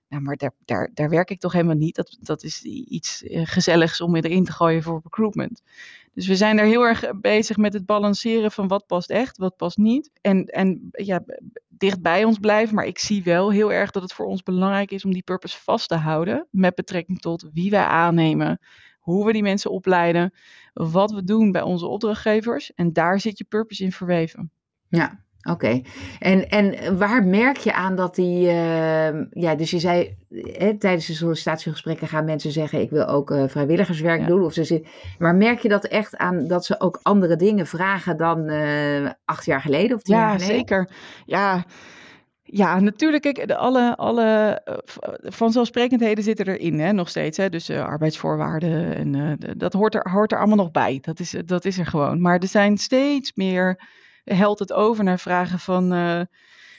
nou 0.09 0.23
maar 0.23 0.37
daar, 0.37 0.53
daar, 0.65 0.91
daar 0.95 1.09
werk 1.09 1.31
ik 1.31 1.41
toch 1.41 1.53
helemaal 1.53 1.77
niet. 1.77 1.95
Dat, 1.95 2.17
dat 2.21 2.43
is 2.43 2.63
iets 2.63 3.23
eh, 3.23 3.43
gezelligs 3.45 4.01
om 4.01 4.17
erin 4.17 4.45
te 4.45 4.53
gooien 4.53 4.83
voor 4.83 5.01
recruitment. 5.03 5.63
Dus 6.13 6.27
we 6.27 6.37
zijn 6.37 6.59
er 6.59 6.65
heel 6.65 6.83
erg 6.83 7.21
bezig 7.21 7.57
met 7.57 7.73
het 7.73 7.87
balanceren 7.87 8.53
van 8.53 8.69
wat 8.69 8.87
past 8.87 9.11
echt, 9.11 9.39
wat 9.39 9.57
past 9.57 9.77
niet. 9.77 10.11
En, 10.21 10.45
en 10.45 10.89
ja, 10.91 11.25
dicht 11.69 12.03
bij 12.03 12.25
ons 12.25 12.39
blijven. 12.39 12.75
Maar 12.75 12.87
ik 12.87 12.99
zie 12.99 13.23
wel 13.23 13.53
heel 13.53 13.73
erg 13.73 13.91
dat 13.91 14.03
het 14.03 14.13
voor 14.13 14.27
ons 14.27 14.43
belangrijk 14.43 14.91
is 14.91 15.05
om 15.05 15.13
die 15.13 15.23
purpose 15.23 15.63
vast 15.63 15.89
te 15.89 15.95
houden. 15.95 16.47
Met 16.51 16.75
betrekking 16.75 17.21
tot 17.21 17.49
wie 17.53 17.71
wij 17.71 17.85
aannemen, 17.85 18.61
hoe 18.99 19.27
we 19.27 19.33
die 19.33 19.43
mensen 19.43 19.71
opleiden, 19.71 20.35
wat 20.73 21.11
we 21.11 21.25
doen 21.25 21.53
bij 21.53 21.63
onze 21.63 21.87
opdrachtgevers. 21.87 22.75
En 22.75 22.93
daar 22.93 23.21
zit 23.21 23.39
je 23.39 23.45
purpose 23.45 23.85
in 23.85 23.93
verweven. 23.93 24.51
Ja, 24.89 25.25
Oké, 25.51 25.83
en, 26.19 26.49
en 26.49 26.99
waar 26.99 27.25
merk 27.25 27.57
je 27.57 27.73
aan 27.73 27.97
dat 27.97 28.15
die, 28.15 28.47
uh, 28.47 29.09
ja, 29.31 29.55
dus 29.57 29.71
je 29.71 29.79
zei 29.79 30.17
hè, 30.31 30.79
tijdens 30.79 31.07
de 31.07 31.15
sollicitatiegesprekken 31.15 32.09
gaan 32.09 32.25
mensen 32.25 32.53
zeggen: 32.53 32.81
Ik 32.81 32.91
wil 32.91 33.07
ook 33.07 33.31
uh, 33.31 33.45
vrijwilligerswerk 33.47 34.27
doen. 34.27 34.45
Of 34.45 34.53
ze 34.53 34.87
maar 35.19 35.35
merk 35.35 35.59
je 35.59 35.69
dat 35.69 35.85
echt 35.85 36.17
aan 36.17 36.47
dat 36.47 36.65
ze 36.65 36.81
ook 36.81 37.01
andere 37.03 37.37
dingen 37.37 37.67
vragen 37.67 38.17
dan 38.17 38.51
uh, 38.51 39.11
acht 39.25 39.45
jaar 39.45 39.61
geleden 39.61 39.97
of 39.97 40.03
tien 40.03 40.15
ja, 40.15 40.21
jaar 40.21 40.31
geleden? 40.31 40.55
Ja, 40.55 40.59
zeker. 40.59 40.91
Ja. 41.27 41.65
Ja, 42.49 42.81
natuurlijk. 42.81 43.23
Kijk, 43.23 43.49
de 43.49 43.57
alle, 43.57 43.97
alle 43.97 44.61
vanzelfsprekendheden 45.23 46.25
zitten 46.25 46.47
erin, 46.47 46.81
hè, 46.81 46.93
nog 46.93 47.09
steeds. 47.09 47.37
Hè, 47.37 47.49
dus 47.49 47.71
arbeidsvoorwaarden 47.71 48.95
en 48.95 49.39
dat 49.57 49.73
hoort 49.73 49.95
er, 49.95 50.11
hoort 50.11 50.33
er 50.33 50.39
allemaal 50.39 50.57
nog 50.57 50.71
bij. 50.71 50.99
Dat 51.03 51.21
is, 51.21 51.35
dat 51.45 51.65
is 51.65 51.79
er 51.79 51.87
gewoon. 51.87 52.21
Maar 52.21 52.39
er 52.39 52.49
zijn 52.49 52.79
steeds 52.79 53.33
meer 53.35 53.79
helt 54.35 54.59
het 54.59 54.73
over 54.73 55.05
naar 55.05 55.19
vragen 55.19 55.59
van, 55.59 55.93
uh, 55.93 56.21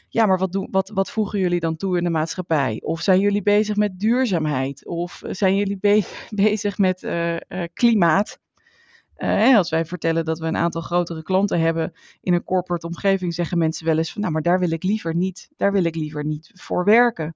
ja, 0.10 0.26
maar 0.26 0.38
wat, 0.38 0.52
doen, 0.52 0.68
wat, 0.72 0.90
wat 0.94 1.12
voegen 1.12 1.40
jullie 1.40 1.60
dan 1.60 1.76
toe 1.76 1.98
in 1.98 2.04
de 2.04 2.10
maatschappij? 2.10 2.82
Of 2.84 3.02
zijn 3.02 3.20
jullie 3.20 3.42
bezig 3.42 3.76
met 3.76 4.00
duurzaamheid? 4.00 4.86
Of 4.86 5.22
zijn 5.30 5.56
jullie 5.56 5.78
be 5.78 6.04
bezig 6.30 6.78
met 6.78 7.04
uh, 7.04 7.34
uh, 7.34 7.40
klimaat? 7.74 8.40
als 9.56 9.70
wij 9.70 9.86
vertellen 9.86 10.26
dat 10.26 10.40
we 10.40 10.46
een 10.46 10.58
aantal 10.58 10.82
grotere 10.82 11.24
klanten 11.24 11.60
hebben 11.60 11.94
in 12.22 12.34
een 12.34 12.44
corporate 12.44 12.88
omgeving, 12.88 13.34
zeggen 13.34 13.58
mensen 13.58 13.86
wel 13.86 13.98
eens 13.98 14.12
van, 14.12 14.22
nou, 14.22 14.34
maar 14.34 14.42
daar 14.42 14.60
wil 14.60 14.72
ik 14.72 14.84
liever 14.84 15.16
niet, 15.16 15.50
daar 15.56 15.72
wil 15.72 15.84
ik 15.84 15.96
liever 15.96 16.26
niet 16.26 16.52
voor 16.54 16.86
werken 16.86 17.36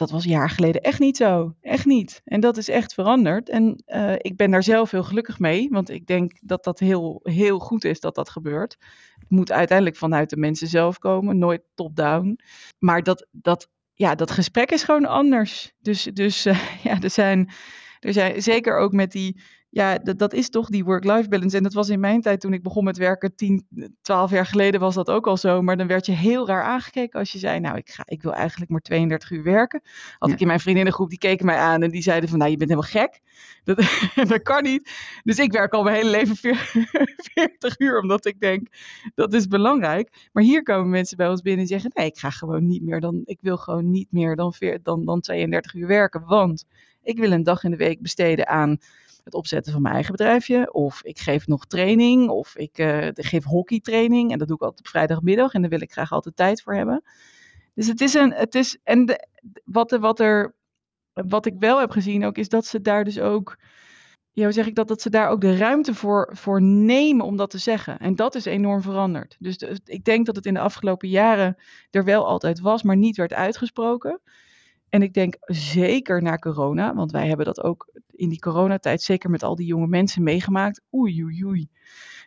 dat 0.00 0.10
was 0.10 0.24
jaar 0.24 0.50
geleden 0.50 0.80
echt 0.80 0.98
niet 0.98 1.16
zo. 1.16 1.54
Echt 1.60 1.84
niet. 1.84 2.20
En 2.24 2.40
dat 2.40 2.56
is 2.56 2.68
echt 2.68 2.94
veranderd. 2.94 3.48
En 3.48 3.82
uh, 3.86 4.12
ik 4.16 4.36
ben 4.36 4.50
daar 4.50 4.62
zelf 4.62 4.90
heel 4.90 5.04
gelukkig 5.04 5.38
mee. 5.38 5.68
Want 5.70 5.90
ik 5.90 6.06
denk 6.06 6.32
dat 6.40 6.64
dat 6.64 6.78
heel, 6.78 7.20
heel 7.22 7.58
goed 7.58 7.84
is 7.84 8.00
dat 8.00 8.14
dat 8.14 8.30
gebeurt. 8.30 8.76
Het 9.18 9.30
moet 9.30 9.52
uiteindelijk 9.52 9.96
vanuit 9.96 10.30
de 10.30 10.36
mensen 10.36 10.68
zelf 10.68 10.98
komen. 10.98 11.38
Nooit 11.38 11.62
top-down. 11.74 12.38
Maar 12.78 13.02
dat, 13.02 13.26
dat, 13.30 13.68
ja, 13.94 14.14
dat 14.14 14.30
gesprek 14.30 14.70
is 14.70 14.82
gewoon 14.82 15.06
anders. 15.06 15.72
Dus, 15.80 16.02
dus 16.02 16.46
uh, 16.46 16.60
ja, 16.84 17.00
er 17.00 17.10
zijn, 17.10 17.50
er 17.98 18.12
zijn 18.12 18.42
zeker 18.42 18.78
ook 18.78 18.92
met 18.92 19.12
die 19.12 19.40
ja, 19.72 19.98
dat, 19.98 20.18
dat 20.18 20.32
is 20.32 20.50
toch 20.50 20.68
die 20.68 20.84
work-life 20.84 21.28
balance. 21.28 21.56
En 21.56 21.62
dat 21.62 21.72
was 21.72 21.88
in 21.88 22.00
mijn 22.00 22.20
tijd 22.20 22.40
toen 22.40 22.52
ik 22.52 22.62
begon 22.62 22.84
met 22.84 22.96
werken, 22.96 23.34
10, 23.34 23.66
12 24.02 24.30
jaar 24.30 24.46
geleden 24.46 24.80
was 24.80 24.94
dat 24.94 25.10
ook 25.10 25.26
al 25.26 25.36
zo. 25.36 25.62
Maar 25.62 25.76
dan 25.76 25.86
werd 25.86 26.06
je 26.06 26.12
heel 26.12 26.46
raar 26.46 26.62
aangekeken 26.62 27.18
als 27.18 27.32
je 27.32 27.38
zei, 27.38 27.60
nou, 27.60 27.76
ik, 27.76 27.90
ga, 27.90 28.02
ik 28.06 28.22
wil 28.22 28.34
eigenlijk 28.34 28.70
maar 28.70 28.80
32 28.80 29.30
uur 29.30 29.42
werken. 29.42 29.82
Had 30.18 30.30
ik 30.30 30.40
in 30.40 30.46
mijn 30.46 30.60
vriendinnengroep, 30.60 31.08
die 31.08 31.18
keken 31.18 31.46
mij 31.46 31.56
aan 31.56 31.82
en 31.82 31.90
die 31.90 32.02
zeiden 32.02 32.28
van, 32.28 32.38
nou, 32.38 32.50
je 32.50 32.56
bent 32.56 32.70
helemaal 32.70 32.90
gek. 32.90 33.20
Dat, 33.64 33.76
dat 34.28 34.42
kan 34.42 34.62
niet. 34.62 34.90
Dus 35.22 35.38
ik 35.38 35.52
werk 35.52 35.72
al 35.72 35.82
mijn 35.82 35.96
hele 35.96 36.10
leven 36.10 36.36
40 36.36 37.78
uur, 37.80 38.00
omdat 38.00 38.26
ik 38.26 38.40
denk, 38.40 38.66
dat 39.14 39.32
is 39.32 39.46
belangrijk. 39.46 40.28
Maar 40.32 40.42
hier 40.42 40.62
komen 40.62 40.90
mensen 40.90 41.16
bij 41.16 41.28
ons 41.28 41.42
binnen 41.42 41.62
en 41.62 41.68
zeggen, 41.68 41.90
nee, 41.94 42.06
ik 42.06 42.18
ga 42.18 42.30
gewoon 42.30 42.66
niet 42.66 42.82
meer 42.82 43.00
dan, 43.00 43.22
ik 43.24 43.38
wil 43.40 43.56
gewoon 43.56 43.90
niet 43.90 44.12
meer 44.12 44.36
dan, 44.36 44.54
dan, 44.82 45.04
dan 45.04 45.20
32 45.20 45.74
uur 45.74 45.86
werken. 45.86 46.24
Want 46.26 46.64
ik 47.02 47.18
wil 47.18 47.32
een 47.32 47.42
dag 47.42 47.64
in 47.64 47.70
de 47.70 47.76
week 47.76 48.02
besteden 48.02 48.48
aan 48.48 48.78
het 49.24 49.34
opzetten 49.34 49.72
van 49.72 49.82
mijn 49.82 49.94
eigen 49.94 50.12
bedrijfje. 50.12 50.72
Of 50.72 51.02
ik 51.02 51.18
geef 51.18 51.46
nog 51.46 51.66
training. 51.66 52.28
Of 52.28 52.56
ik 52.56 52.78
uh, 52.78 53.08
geef 53.12 53.44
hockeytraining. 53.44 54.32
En 54.32 54.38
dat 54.38 54.48
doe 54.48 54.56
ik 54.56 54.62
altijd 54.62 54.80
op 54.80 54.88
vrijdagmiddag. 54.88 55.52
En 55.52 55.60
daar 55.60 55.70
wil 55.70 55.80
ik 55.80 55.92
graag 55.92 56.12
altijd 56.12 56.36
tijd 56.36 56.62
voor 56.62 56.74
hebben. 56.74 57.02
Dus 57.74 57.86
het 57.86 58.00
is 58.00 58.14
een. 58.14 58.32
Het 58.32 58.54
is, 58.54 58.78
en 58.82 59.06
de, 59.06 59.28
wat, 59.64 59.90
wat, 59.90 60.20
er, 60.20 60.54
wat 61.12 61.46
ik 61.46 61.54
wel 61.58 61.80
heb 61.80 61.90
gezien 61.90 62.24
ook, 62.24 62.36
is 62.36 62.48
dat 62.48 62.66
ze 62.66 62.80
daar 62.80 63.04
dus 63.04 63.20
ook. 63.20 63.56
Ja, 64.32 64.42
hoe 64.44 64.52
zeg 64.52 64.66
ik 64.66 64.74
dat? 64.74 64.88
Dat 64.88 65.02
ze 65.02 65.10
daar 65.10 65.28
ook 65.28 65.40
de 65.40 65.56
ruimte 65.56 65.94
voor, 65.94 66.30
voor 66.36 66.62
nemen 66.62 67.26
om 67.26 67.36
dat 67.36 67.50
te 67.50 67.58
zeggen. 67.58 67.98
En 67.98 68.14
dat 68.14 68.34
is 68.34 68.44
enorm 68.44 68.82
veranderd. 68.82 69.36
Dus 69.38 69.56
ik 69.84 70.04
denk 70.04 70.26
dat 70.26 70.36
het 70.36 70.46
in 70.46 70.54
de 70.54 70.60
afgelopen 70.60 71.08
jaren 71.08 71.56
er 71.90 72.04
wel 72.04 72.26
altijd 72.26 72.60
was, 72.60 72.82
maar 72.82 72.96
niet 72.96 73.16
werd 73.16 73.32
uitgesproken. 73.32 74.20
En 74.90 75.02
ik 75.02 75.14
denk 75.14 75.36
zeker 75.40 76.22
na 76.22 76.36
corona, 76.36 76.94
want 76.94 77.12
wij 77.12 77.28
hebben 77.28 77.46
dat 77.46 77.62
ook 77.62 77.90
in 78.10 78.28
die 78.28 78.38
coronatijd 78.38 79.02
zeker 79.02 79.30
met 79.30 79.42
al 79.42 79.54
die 79.54 79.66
jonge 79.66 79.86
mensen 79.86 80.22
meegemaakt. 80.22 80.82
Oei, 80.94 81.24
oei, 81.24 81.44
oei. 81.44 81.68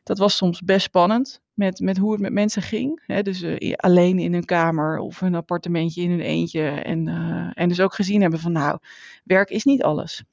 Dat 0.04 0.18
was 0.18 0.38
soms 0.38 0.62
best 0.62 0.86
spannend 0.86 1.42
met, 1.54 1.80
met 1.80 1.98
hoe 1.98 2.12
het 2.12 2.22
met 2.22 2.34
mensen 2.34 2.62
ging. 2.62 3.22
Dus 3.22 3.42
uh, 3.42 3.74
alleen 3.74 4.20
in 4.20 4.34
een 4.34 4.46
kamer 4.46 4.98
of 4.98 5.22
een 5.22 5.36
appartementje 5.36 6.02
in 6.02 6.10
hun 6.10 6.20
eentje. 6.20 6.62
En, 6.62 7.08
uh, 7.08 7.52
en 7.54 7.68
dus 7.68 7.80
ook 7.80 7.94
gezien 7.94 8.22
hebben 8.22 8.40
van 8.40 8.52
nou, 8.52 8.80
werk 9.24 9.50
is 9.50 9.64
niet 9.64 9.84
alles. 9.84 10.24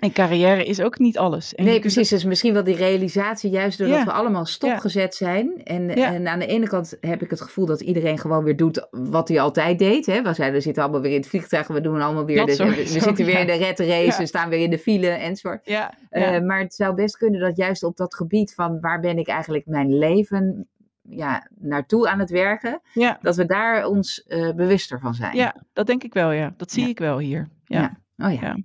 En 0.00 0.12
carrière 0.12 0.64
is 0.64 0.80
ook 0.80 0.98
niet 0.98 1.18
alles. 1.18 1.54
En 1.54 1.64
nee, 1.64 1.80
precies. 1.80 2.08
Dus 2.08 2.24
misschien 2.24 2.52
wel 2.52 2.64
die 2.64 2.76
realisatie, 2.76 3.50
juist 3.50 3.78
doordat 3.78 4.04
we 4.04 4.12
allemaal 4.12 4.46
stopgezet 4.46 5.14
zijn. 5.14 5.64
En, 5.64 5.90
en 5.90 6.28
aan 6.28 6.38
de 6.38 6.46
ene 6.46 6.68
kant 6.68 6.96
heb 7.00 7.22
ik 7.22 7.30
het 7.30 7.40
gevoel 7.40 7.66
dat 7.66 7.80
iedereen 7.80 8.18
gewoon 8.18 8.44
weer 8.44 8.56
doet 8.56 8.86
wat 8.90 9.28
hij 9.28 9.40
altijd 9.40 9.78
deed. 9.78 10.06
Hè? 10.06 10.22
We, 10.22 10.34
zijn, 10.34 10.52
we 10.52 10.60
zitten 10.60 10.82
allemaal 10.82 11.00
weer 11.00 11.12
in 11.12 11.20
het 11.20 11.28
vliegtuig, 11.28 11.66
we 11.66 11.80
doen 11.80 12.00
allemaal 12.00 12.24
weer. 12.24 12.46
De, 12.46 12.56
we, 12.56 12.86
zitten 12.86 13.24
weer 13.24 13.38
in 13.38 13.46
de 13.46 13.56
red 13.56 13.78
race, 13.80 14.18
we 14.18 14.26
staan 14.26 14.48
weer 14.48 14.60
in 14.60 14.70
de 14.70 14.78
file 14.78 15.08
enzovoort. 15.08 15.66
Ja, 15.66 15.94
uh, 16.10 16.40
maar 16.40 16.60
het 16.60 16.74
zou 16.74 16.94
best 16.94 17.16
kunnen 17.16 17.40
dat 17.40 17.56
juist 17.56 17.82
op 17.82 17.96
dat 17.96 18.14
gebied 18.14 18.54
van 18.54 18.80
waar 18.80 19.00
ben 19.00 19.18
ik 19.18 19.28
eigenlijk 19.28 19.66
mijn 19.66 19.98
leven 19.98 20.68
ja, 21.02 21.48
naartoe 21.58 22.08
aan 22.08 22.18
het 22.18 22.30
werken, 22.30 22.80
dat 23.20 23.36
we 23.36 23.46
daar 23.46 23.86
ons 23.86 24.24
uh, 24.26 24.54
bewuster 24.54 25.00
van 25.00 25.14
zijn. 25.14 25.36
Ja, 25.36 25.54
dat 25.72 25.86
denk 25.86 26.02
ik 26.02 26.14
wel, 26.14 26.30
ja. 26.30 26.54
Dat 26.56 26.70
zie 26.70 26.88
ik 26.88 26.98
wel 26.98 27.18
hier. 27.18 27.48
Ja. 27.64 27.98
Oh 28.16 28.32
ja. 28.32 28.56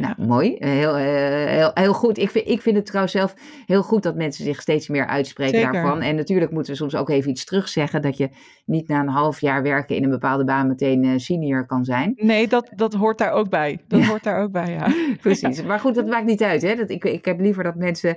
Nou, 0.00 0.14
mooi. 0.18 0.56
Heel, 0.58 0.94
heel, 0.94 1.70
heel, 1.74 1.92
goed. 1.92 2.18
Ik 2.18 2.30
vind, 2.30 2.48
ik 2.48 2.62
vind 2.62 2.76
het 2.76 2.86
trouwens 2.86 3.12
zelf 3.12 3.34
heel 3.66 3.82
goed 3.82 4.02
dat 4.02 4.16
mensen 4.16 4.44
zich 4.44 4.60
steeds 4.60 4.88
meer 4.88 5.06
uitspreken 5.06 5.72
daarvan. 5.72 6.00
En 6.00 6.16
natuurlijk 6.16 6.50
moeten 6.50 6.72
we 6.72 6.78
soms 6.78 6.96
ook 6.96 7.08
even 7.08 7.30
iets 7.30 7.44
terugzeggen. 7.44 8.02
Dat 8.02 8.16
je 8.16 8.28
niet 8.64 8.88
na 8.88 9.00
een 9.00 9.08
half 9.08 9.40
jaar 9.40 9.62
werken 9.62 9.96
in 9.96 10.04
een 10.04 10.10
bepaalde 10.10 10.44
baan 10.44 10.66
meteen 10.66 11.20
senior 11.20 11.66
kan 11.66 11.84
zijn. 11.84 12.12
Nee, 12.16 12.48
dat, 12.48 12.70
dat 12.76 12.94
hoort 12.94 13.18
daar 13.18 13.32
ook 13.32 13.48
bij. 13.48 13.80
Dat 13.88 14.04
hoort 14.04 14.22
daar 14.24 14.42
ook 14.42 14.52
bij, 14.52 14.70
ja. 14.70 14.92
Precies. 15.20 15.62
Maar 15.62 15.80
goed, 15.80 15.94
dat 15.94 16.06
maakt 16.06 16.26
niet 16.26 16.42
uit. 16.42 16.62
Hè? 16.62 16.74
Dat, 16.74 16.90
ik, 16.90 17.04
ik 17.04 17.24
heb 17.24 17.40
liever 17.40 17.64
dat 17.64 17.74
mensen 17.74 18.16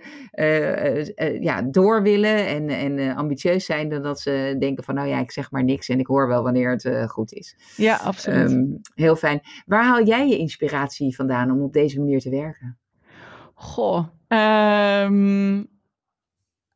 ja, 1.39 1.61
door 1.61 2.01
willen 2.01 2.47
en, 2.47 2.69
en 2.69 3.15
ambitieus 3.15 3.65
zijn. 3.65 3.89
Dan 3.89 4.01
dat 4.01 4.19
ze 4.19 4.55
denken 4.59 4.83
van 4.83 4.95
nou 4.95 5.07
ja, 5.07 5.19
ik 5.19 5.31
zeg 5.31 5.51
maar 5.51 5.63
niks 5.63 5.89
en 5.89 5.99
ik 5.99 6.07
hoor 6.07 6.27
wel 6.27 6.43
wanneer 6.43 6.71
het 6.71 7.11
goed 7.11 7.33
is. 7.33 7.55
Ja, 7.75 7.95
absoluut. 7.95 8.51
Ehm, 8.51 8.63
heel 8.95 9.15
fijn. 9.15 9.41
Waar 9.65 9.83
haal 9.83 10.03
jij 10.03 10.27
je 10.27 10.37
inspiratie 10.37 11.15
vandaan 11.15 11.51
om 11.51 11.61
op 11.61 11.72
deze 11.73 11.99
manier 11.99 12.19
te 12.19 12.29
werken? 12.29 12.77
Goh, 13.53 14.07
um, 14.27 15.67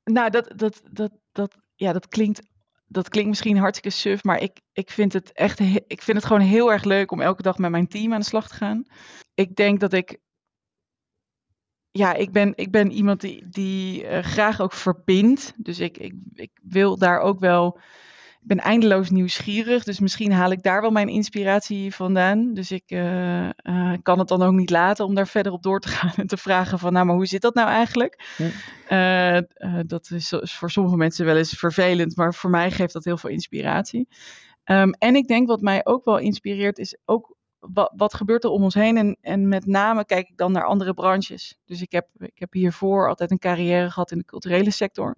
nou 0.03 0.29
dat, 0.29 0.53
dat, 0.55 0.81
dat, 0.91 1.11
dat, 1.31 1.57
ja, 1.75 1.93
dat 1.93 2.07
klinkt 2.07 2.41
dat 2.89 3.09
klinkt 3.09 3.29
misschien 3.29 3.57
hartstikke 3.57 3.97
suf, 3.97 4.23
maar 4.23 4.41
ik, 4.41 4.61
ik 4.73 4.91
vind 4.91 5.13
het 5.13 5.31
echt 5.31 5.59
ik 5.87 6.01
vind 6.01 6.17
het 6.17 6.25
gewoon 6.25 6.41
heel 6.41 6.71
erg 6.71 6.83
leuk 6.83 7.11
om 7.11 7.21
elke 7.21 7.41
dag 7.41 7.57
met 7.57 7.71
mijn 7.71 7.87
team 7.87 8.13
aan 8.13 8.19
de 8.19 8.25
slag 8.25 8.47
te 8.47 8.55
gaan. 8.55 8.85
Ik 9.33 9.55
denk 9.55 9.79
dat 9.79 9.93
ik 9.93 10.19
ja, 11.97 12.13
ik 12.13 12.31
ben, 12.31 12.53
ik 12.55 12.71
ben 12.71 12.91
iemand 12.91 13.21
die, 13.21 13.49
die 13.49 14.03
uh, 14.03 14.19
graag 14.19 14.61
ook 14.61 14.73
verbindt. 14.73 15.53
Dus 15.57 15.79
ik, 15.79 15.97
ik, 15.97 16.13
ik 16.33 16.51
wil 16.63 16.97
daar 16.97 17.19
ook 17.19 17.39
wel 17.39 17.79
ben 18.47 18.59
eindeloos 18.59 19.09
nieuwsgierig, 19.09 19.83
dus 19.83 19.99
misschien 19.99 20.31
haal 20.31 20.51
ik 20.51 20.63
daar 20.63 20.81
wel 20.81 20.91
mijn 20.91 21.07
inspiratie 21.07 21.95
vandaan. 21.95 22.53
Dus 22.53 22.71
ik 22.71 22.91
uh, 22.91 23.43
uh, 23.43 23.93
kan 24.01 24.19
het 24.19 24.27
dan 24.27 24.41
ook 24.41 24.53
niet 24.53 24.69
laten 24.69 25.05
om 25.05 25.15
daar 25.15 25.27
verder 25.27 25.51
op 25.51 25.63
door 25.63 25.79
te 25.79 25.87
gaan 25.97 26.13
en 26.15 26.27
te 26.27 26.37
vragen 26.37 26.79
van, 26.79 26.93
nou, 26.93 27.05
maar 27.05 27.15
hoe 27.15 27.25
zit 27.25 27.41
dat 27.41 27.53
nou 27.53 27.69
eigenlijk? 27.69 28.25
Uh, 28.89 29.39
dat 29.85 30.11
is 30.11 30.33
voor 30.39 30.71
sommige 30.71 30.97
mensen 30.97 31.25
wel 31.25 31.37
eens 31.37 31.53
vervelend, 31.57 32.15
maar 32.15 32.33
voor 32.33 32.49
mij 32.49 32.71
geeft 32.71 32.93
dat 32.93 33.03
heel 33.03 33.17
veel 33.17 33.29
inspiratie. 33.29 34.07
Um, 34.65 34.91
en 34.91 35.15
ik 35.15 35.27
denk 35.27 35.47
wat 35.47 35.61
mij 35.61 35.85
ook 35.85 36.05
wel 36.05 36.17
inspireert 36.17 36.77
is 36.77 36.97
ook 37.05 37.35
wat, 37.59 37.93
wat 37.95 38.13
gebeurt 38.13 38.43
er 38.43 38.49
om 38.49 38.63
ons 38.63 38.73
heen 38.73 38.97
en, 38.97 39.17
en 39.21 39.47
met 39.47 39.65
name 39.65 40.05
kijk 40.05 40.29
ik 40.29 40.37
dan 40.37 40.51
naar 40.51 40.65
andere 40.65 40.93
branches. 40.93 41.59
Dus 41.65 41.81
ik 41.81 41.91
heb, 41.91 42.07
ik 42.17 42.39
heb 42.39 42.53
hiervoor 42.53 43.07
altijd 43.09 43.31
een 43.31 43.39
carrière 43.39 43.91
gehad 43.91 44.11
in 44.11 44.17
de 44.17 44.25
culturele 44.25 44.71
sector. 44.71 45.15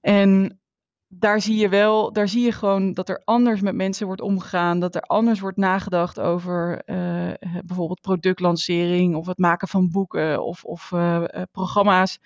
En 0.00 0.60
daar 1.08 1.40
zie 1.40 1.56
je 1.56 1.68
wel, 1.68 2.12
daar 2.12 2.28
zie 2.28 2.44
je 2.44 2.52
gewoon 2.52 2.92
dat 2.94 3.08
er 3.08 3.22
anders 3.24 3.60
met 3.60 3.74
mensen 3.74 4.06
wordt 4.06 4.20
omgegaan. 4.20 4.80
Dat 4.80 4.94
er 4.94 5.00
anders 5.00 5.40
wordt 5.40 5.56
nagedacht 5.56 6.20
over 6.20 6.82
uh, 6.86 7.32
bijvoorbeeld 7.64 8.00
productlancering 8.00 9.14
of 9.14 9.26
het 9.26 9.38
maken 9.38 9.68
van 9.68 9.90
boeken 9.90 10.44
of, 10.44 10.64
of 10.64 10.90
uh, 10.90 11.24
programma's. 11.52 12.18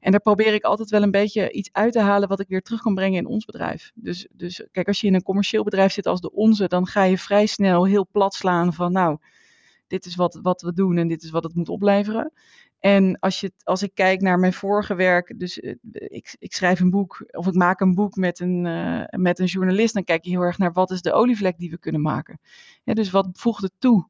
En 0.00 0.10
daar 0.10 0.20
probeer 0.20 0.54
ik 0.54 0.64
altijd 0.64 0.90
wel 0.90 1.02
een 1.02 1.10
beetje 1.10 1.50
iets 1.50 1.68
uit 1.72 1.92
te 1.92 2.00
halen 2.00 2.28
wat 2.28 2.40
ik 2.40 2.48
weer 2.48 2.62
terug 2.62 2.82
kan 2.82 2.94
brengen 2.94 3.18
in 3.18 3.26
ons 3.26 3.44
bedrijf. 3.44 3.90
Dus, 3.94 4.28
dus 4.32 4.66
kijk, 4.72 4.86
als 4.86 5.00
je 5.00 5.06
in 5.06 5.14
een 5.14 5.22
commercieel 5.22 5.64
bedrijf 5.64 5.92
zit 5.92 6.06
als 6.06 6.20
de 6.20 6.32
onze, 6.32 6.68
dan 6.68 6.86
ga 6.86 7.02
je 7.02 7.18
vrij 7.18 7.46
snel 7.46 7.86
heel 7.86 8.08
plat 8.12 8.34
slaan 8.34 8.72
van 8.72 8.92
nou, 8.92 9.18
dit 9.86 10.06
is 10.06 10.14
wat, 10.14 10.38
wat 10.42 10.62
we 10.62 10.72
doen 10.72 10.96
en 10.96 11.08
dit 11.08 11.22
is 11.22 11.30
wat 11.30 11.42
het 11.42 11.54
moet 11.54 11.68
opleveren. 11.68 12.32
En 12.80 13.18
als, 13.18 13.40
je, 13.40 13.52
als 13.62 13.82
ik 13.82 13.94
kijk 13.94 14.20
naar 14.20 14.38
mijn 14.38 14.52
vorige 14.52 14.94
werk, 14.94 15.34
dus 15.36 15.60
eh, 15.60 15.74
ik, 15.92 16.36
ik 16.38 16.54
schrijf 16.54 16.80
een 16.80 16.90
boek 16.90 17.24
of 17.30 17.46
ik 17.46 17.54
maak 17.54 17.80
een 17.80 17.94
boek 17.94 18.16
met 18.16 18.40
een, 18.40 18.64
uh, 18.64 19.04
met 19.10 19.38
een 19.38 19.46
journalist, 19.46 19.94
dan 19.94 20.04
kijk 20.04 20.24
je 20.24 20.30
heel 20.30 20.40
erg 20.40 20.58
naar 20.58 20.72
wat 20.72 20.90
is 20.90 21.02
de 21.02 21.12
olievlek 21.12 21.58
die 21.58 21.70
we 21.70 21.78
kunnen 21.78 22.02
maken. 22.02 22.40
Dus 22.84 23.10
wat 23.10 23.28
voegt 23.32 23.62
het 23.62 23.72
toe? 23.78 24.08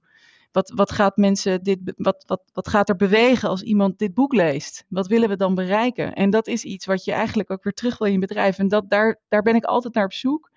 Wat, 0.53 0.73
wat, 0.75 0.93
gaat 0.93 1.17
mensen 1.17 1.63
dit, 1.63 1.79
wat, 1.97 2.25
wat, 2.27 2.43
wat 2.53 2.69
gaat 2.69 2.89
er 2.89 2.97
bewegen 2.97 3.49
als 3.49 3.63
iemand 3.63 3.99
dit 3.99 4.15
boek 4.15 4.33
leest? 4.33 4.85
Wat 4.89 5.07
willen 5.07 5.29
we 5.29 5.37
dan 5.37 5.55
bereiken? 5.55 6.15
En 6.15 6.31
dat 6.31 6.47
is 6.47 6.65
iets 6.65 6.87
wat 6.87 7.05
je 7.05 7.13
eigenlijk 7.13 7.51
ook 7.51 7.63
weer 7.63 7.73
terug 7.73 7.99
wil 7.99 8.07
in 8.07 8.13
je 8.13 8.19
bedrijf. 8.19 8.59
En 8.59 8.69
dat, 8.69 8.91
daar, 8.91 9.21
daar 9.29 9.43
ben 9.43 9.55
ik 9.55 9.65
altijd 9.65 9.95
naar 9.95 10.05
op 10.05 10.13
zoek, 10.13 10.51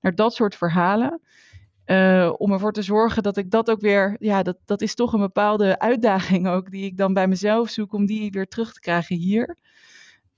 naar 0.00 0.14
dat 0.14 0.34
soort 0.34 0.54
verhalen. 0.54 1.20
Uh, 1.86 2.32
om 2.36 2.52
ervoor 2.52 2.72
te 2.72 2.82
zorgen 2.82 3.22
dat 3.22 3.36
ik 3.36 3.50
dat 3.50 3.70
ook 3.70 3.80
weer, 3.80 4.16
ja, 4.18 4.42
dat, 4.42 4.56
dat 4.64 4.80
is 4.80 4.94
toch 4.94 5.12
een 5.12 5.20
bepaalde 5.20 5.78
uitdaging 5.78 6.48
ook, 6.48 6.70
die 6.70 6.84
ik 6.84 6.96
dan 6.96 7.14
bij 7.14 7.28
mezelf 7.28 7.68
zoek 7.68 7.92
om 7.92 8.06
die 8.06 8.30
weer 8.30 8.46
terug 8.46 8.72
te 8.72 8.80
krijgen 8.80 9.16
hier. 9.16 9.56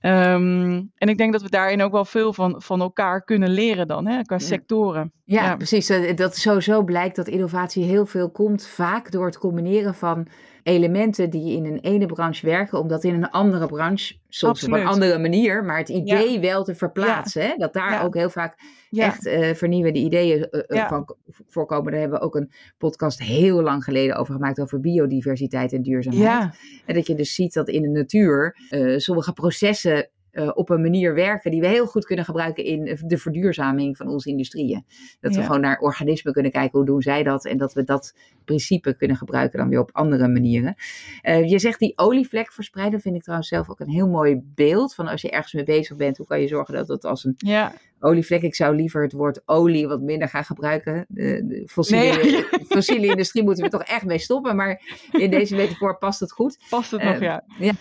Um, 0.01 0.91
en 0.95 1.09
ik 1.09 1.17
denk 1.17 1.31
dat 1.31 1.41
we 1.41 1.49
daarin 1.49 1.81
ook 1.81 1.91
wel 1.91 2.05
veel 2.05 2.33
van, 2.33 2.61
van 2.61 2.81
elkaar 2.81 3.23
kunnen 3.23 3.49
leren 3.49 3.87
dan, 3.87 4.07
hè, 4.07 4.21
qua 4.21 4.39
sectoren. 4.39 5.11
Ja, 5.23 5.43
ja, 5.43 5.55
precies. 5.55 5.91
Dat 6.15 6.35
sowieso 6.35 6.83
blijkt 6.83 7.15
dat 7.15 7.27
innovatie 7.27 7.83
heel 7.83 8.05
veel 8.05 8.29
komt, 8.29 8.67
vaak 8.67 9.11
door 9.11 9.25
het 9.25 9.37
combineren 9.37 9.95
van 9.95 10.27
elementen 10.65 11.29
die 11.29 11.57
in 11.57 11.65
een 11.65 11.79
ene 11.79 12.05
branche 12.05 12.45
werken, 12.45 12.79
om 12.79 12.87
dat 12.87 13.03
in 13.03 13.13
een 13.13 13.29
andere 13.29 13.65
branche, 13.65 14.15
soms 14.29 14.63
op 14.63 14.71
een 14.71 14.85
andere 14.85 15.17
manier, 15.17 15.63
maar 15.63 15.77
het 15.77 15.89
idee 15.89 16.39
wel 16.39 16.63
te 16.63 16.75
verplaatsen. 16.75 17.41
Hè? 17.41 17.55
Dat 17.57 17.73
daar 17.73 18.03
ook 18.03 18.15
heel 18.15 18.29
vaak 18.29 18.57
echt 18.91 19.25
uh, 19.25 19.53
vernieuwende 19.53 19.99
ideeën 19.99 20.47
uh, 20.67 20.87
van 20.87 21.15
voorkomen. 21.47 21.91
Daar 21.91 22.01
hebben 22.01 22.19
we 22.19 22.25
ook 22.25 22.35
een 22.35 22.51
podcast 22.77 23.19
heel 23.19 23.61
lang 23.61 23.83
geleden 23.83 24.15
over 24.15 24.33
gemaakt, 24.33 24.59
over 24.59 24.79
biodiversiteit 24.79 25.73
en 25.73 25.81
duurzaamheid. 25.81 26.57
En 26.85 26.95
dat 26.95 27.07
je 27.07 27.15
dus 27.15 27.35
ziet 27.35 27.53
dat 27.53 27.69
in 27.69 27.81
de 27.81 27.89
natuur 27.89 28.57
sommige 28.97 29.33
processen 29.33 30.09
uh, 30.35 30.51
op 30.53 30.69
een 30.69 30.81
manier 30.81 31.13
werken 31.13 31.51
die 31.51 31.61
we 31.61 31.67
heel 31.67 31.85
goed 31.85 32.05
kunnen 32.05 32.25
gebruiken 32.25 32.63
in 32.63 32.97
de 33.05 33.17
verduurzaming 33.17 33.97
van 33.97 34.07
onze 34.07 34.29
industrieën. 34.29 34.85
Dat 35.19 35.35
we 35.35 35.41
gewoon 35.41 35.61
naar 35.61 35.79
organismen 35.79 36.33
kunnen 36.33 36.51
kijken, 36.51 36.77
hoe 36.77 36.85
doen 36.85 37.01
zij 37.01 37.23
dat? 37.23 37.45
En 37.45 37.57
dat 37.57 37.73
we 37.73 37.83
dat 37.83 38.15
principe 38.45 38.95
kunnen 38.95 39.17
gebruiken 39.17 39.59
dan 39.59 39.69
weer 39.69 39.79
op 39.79 39.89
andere 39.93 40.27
manieren. 40.27 40.75
Uh, 41.23 41.49
je 41.49 41.59
zegt 41.59 41.79
die 41.79 41.93
olievlek 41.95 42.51
verspreiden, 42.51 43.01
vind 43.01 43.15
ik 43.15 43.21
trouwens 43.21 43.49
zelf 43.49 43.69
ook 43.69 43.79
een 43.79 43.89
heel 43.89 44.07
mooi 44.07 44.41
beeld. 44.43 44.95
Van 44.95 45.07
als 45.07 45.21
je 45.21 45.29
ergens 45.29 45.53
mee 45.53 45.63
bezig 45.63 45.97
bent, 45.97 46.17
hoe 46.17 46.27
kan 46.27 46.41
je 46.41 46.47
zorgen 46.47 46.73
dat 46.73 46.87
het 46.87 47.05
als 47.05 47.23
een 47.23 47.33
ja 47.37 47.73
olievlek. 48.05 48.41
Ik 48.41 48.55
zou 48.55 48.75
liever 48.75 49.01
het 49.01 49.11
woord 49.11 49.41
olie 49.45 49.87
wat 49.87 50.01
minder 50.01 50.29
gaan 50.29 50.43
gebruiken. 50.43 51.05
De, 51.07 51.63
fossiele, 51.65 52.47
fossiele 52.67 53.07
industrie 53.07 53.43
moeten 53.43 53.63
we 53.63 53.69
toch 53.69 53.83
echt 53.83 54.05
mee 54.05 54.19
stoppen. 54.19 54.55
Maar 54.55 54.81
in 55.11 55.29
deze 55.29 55.55
metafoor 55.55 55.97
past 55.97 56.19
het 56.19 56.31
goed. 56.31 56.57
Past 56.69 56.91
het 56.91 57.03
nog, 57.03 57.19
ja. 57.19 57.43
ja. 57.59 57.73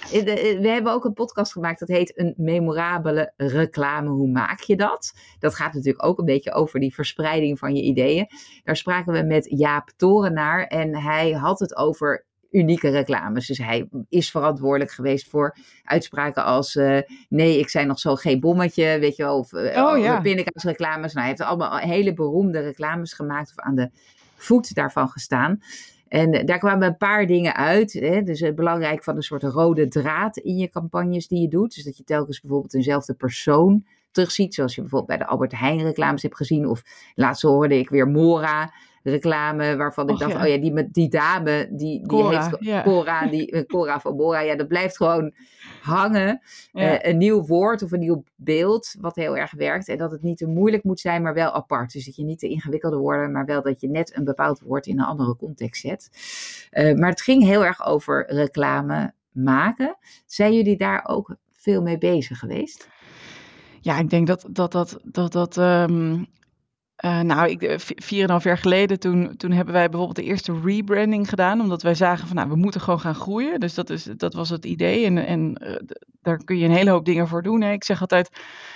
We 0.60 0.68
hebben 0.68 0.92
ook 0.92 1.04
een 1.04 1.12
podcast 1.12 1.52
gemaakt 1.52 1.78
dat 1.78 1.88
heet 1.88 2.18
Een 2.18 2.34
memorabele 2.44 3.33
reclame. 3.37 4.09
Hoe 4.09 4.30
maak 4.30 4.61
je 4.61 4.76
dat? 4.76 5.12
Dat 5.38 5.54
gaat 5.54 5.72
natuurlijk 5.72 6.04
ook 6.04 6.18
een 6.18 6.24
beetje 6.24 6.52
over 6.52 6.80
die 6.80 6.94
verspreiding 6.94 7.59
van 7.59 7.74
je 7.74 7.83
ideeën. 7.83 8.26
Daar 8.64 8.76
spraken 8.76 9.12
we 9.12 9.22
met 9.22 9.46
Jaap 9.59 9.90
Torenaar 9.96 10.66
en 10.66 10.96
hij 10.96 11.33
had 11.33 11.59
het 11.59 11.76
over 11.76 12.24
unieke 12.54 12.88
reclames. 12.88 13.46
Dus 13.46 13.59
hij 13.59 13.88
is 14.09 14.30
verantwoordelijk 14.30 14.90
geweest 14.90 15.28
voor 15.28 15.57
uitspraken 15.83 16.44
als 16.44 16.74
uh, 16.74 16.98
nee, 17.28 17.59
ik 17.59 17.68
zijn 17.68 17.87
nog 17.87 17.98
zo 17.98 18.14
geen 18.14 18.40
bommetje, 18.40 18.98
weet 18.98 19.16
je 19.16 19.22
wel, 19.22 19.38
of 19.38 19.52
uh, 19.52 19.85
oh, 19.85 19.98
ja. 19.98 20.20
pindakaasreclames. 20.20 21.12
Nou, 21.12 21.26
hij 21.26 21.28
heeft 21.28 21.48
allemaal 21.48 21.76
hele 21.76 22.14
beroemde 22.14 22.61
reclames 22.61 23.12
gemaakt 23.12 23.50
of 23.50 23.64
aan 23.64 23.74
de 23.74 23.90
voet 24.37 24.74
daarvan 24.74 25.09
gestaan. 25.09 25.61
En 26.14 26.33
eh, 26.33 26.44
daar 26.44 26.59
kwamen 26.59 26.88
een 26.88 26.96
paar 26.96 27.27
dingen 27.27 27.55
uit. 27.55 27.92
Hè? 27.92 28.22
Dus 28.22 28.40
het 28.40 28.55
belangrijk 28.55 29.05
van 29.05 29.16
een 29.16 29.22
soort 29.22 29.42
rode 29.42 29.88
draad 29.88 30.37
in 30.37 30.57
je 30.57 30.68
campagnes 30.68 31.29
die 31.29 31.40
je 31.40 31.48
doet. 31.48 31.74
Dus 31.74 31.85
dat 31.85 31.96
je 31.96 32.05
telkens 32.05 32.40
bijvoorbeeld 32.40 32.74
eenzelfde 32.74 33.14
persoon 33.14 33.85
terugziet. 34.11 34.55
Zoals 34.55 34.74
je 34.74 34.81
bijvoorbeeld 34.81 35.18
bij 35.18 35.27
de 35.27 35.33
Albert 35.33 35.59
Heijn 35.59 35.83
reclames 35.83 36.22
hebt 36.22 36.37
gezien. 36.37 36.68
Of 36.68 36.83
laatst 37.14 37.42
hoorde 37.42 37.79
ik 37.79 37.88
weer 37.88 38.09
Mora 38.09 38.72
reclame 39.10 39.76
waarvan 39.76 40.08
ik 40.08 40.18
dacht, 40.18 40.32
ja. 40.32 40.42
oh 40.42 40.48
ja, 40.48 40.56
die, 40.56 40.90
die 40.90 41.08
dame, 41.08 41.68
die, 41.70 42.08
die 42.08 42.26
heeft 42.26 42.56
ja. 42.60 42.82
Cora, 42.82 43.26
die, 43.30 43.50
eh, 43.50 43.64
Cora 43.64 44.00
van 44.00 44.16
Bora, 44.16 44.40
ja, 44.40 44.56
dat 44.56 44.68
blijft 44.68 44.96
gewoon 44.96 45.32
hangen. 45.82 46.40
Uh, 46.72 46.94
een 46.98 47.18
nieuw 47.18 47.46
woord 47.46 47.82
of 47.82 47.92
een 47.92 48.00
nieuw 48.00 48.24
beeld, 48.36 48.94
wat 49.00 49.16
heel 49.16 49.36
erg 49.36 49.52
werkt. 49.52 49.88
En 49.88 49.98
dat 49.98 50.10
het 50.10 50.22
niet 50.22 50.36
te 50.36 50.46
moeilijk 50.46 50.84
moet 50.84 51.00
zijn, 51.00 51.22
maar 51.22 51.34
wel 51.34 51.52
apart. 51.52 51.92
Dus 51.92 52.04
dat 52.04 52.16
je 52.16 52.24
niet 52.24 52.38
te 52.38 52.48
ingewikkelde 52.48 52.96
woorden, 52.96 53.32
maar 53.32 53.44
wel 53.44 53.62
dat 53.62 53.80
je 53.80 53.88
net 53.88 54.16
een 54.16 54.24
bepaald 54.24 54.60
woord 54.60 54.86
in 54.86 54.98
een 54.98 55.04
andere 55.04 55.36
context 55.36 55.80
zet. 55.80 56.10
Uh, 56.72 56.98
maar 56.98 57.10
het 57.10 57.20
ging 57.22 57.42
heel 57.42 57.64
erg 57.64 57.86
over 57.86 58.32
reclame 58.32 59.14
maken. 59.32 59.96
Zijn 60.26 60.54
jullie 60.54 60.76
daar 60.76 61.04
ook 61.08 61.36
veel 61.52 61.82
mee 61.82 61.98
bezig 61.98 62.38
geweest? 62.38 62.88
Ja, 63.80 63.98
ik 63.98 64.10
denk 64.10 64.26
dat 64.26 64.46
dat, 64.50 64.72
dat, 64.72 64.98
dat, 65.02 65.32
dat 65.32 65.56
um, 65.56 66.26
uh, 67.04 67.20
nou, 67.20 67.48
ik, 67.48 67.62
eh, 67.62 67.78
vier 67.78 68.22
en 68.22 68.30
half 68.30 68.44
jaar 68.44 68.58
geleden, 68.58 68.98
toen, 68.98 69.36
toen 69.36 69.50
hebben 69.50 69.74
wij 69.74 69.88
bijvoorbeeld 69.88 70.16
de 70.16 70.24
eerste 70.24 70.60
rebranding 70.64 71.28
gedaan. 71.28 71.60
Omdat 71.60 71.82
wij 71.82 71.94
zagen 71.94 72.26
van, 72.26 72.36
nou, 72.36 72.48
we 72.48 72.56
moeten 72.56 72.80
gewoon 72.80 73.00
gaan 73.00 73.14
groeien. 73.14 73.60
Dus 73.60 73.74
dat, 73.74 73.90
is, 73.90 74.04
dat 74.04 74.34
was 74.34 74.50
het 74.50 74.64
idee. 74.64 75.04
En, 75.04 75.26
en 75.26 75.62
uh, 75.62 75.76
daar 76.22 76.44
kun 76.44 76.58
je 76.58 76.64
een 76.64 76.74
hele 76.74 76.90
hoop 76.90 77.04
dingen 77.04 77.28
voor 77.28 77.42
doen. 77.42 77.60
Hè. 77.60 77.72
Ik 77.72 77.84
zeg 77.84 78.00
altijd, 78.00 78.30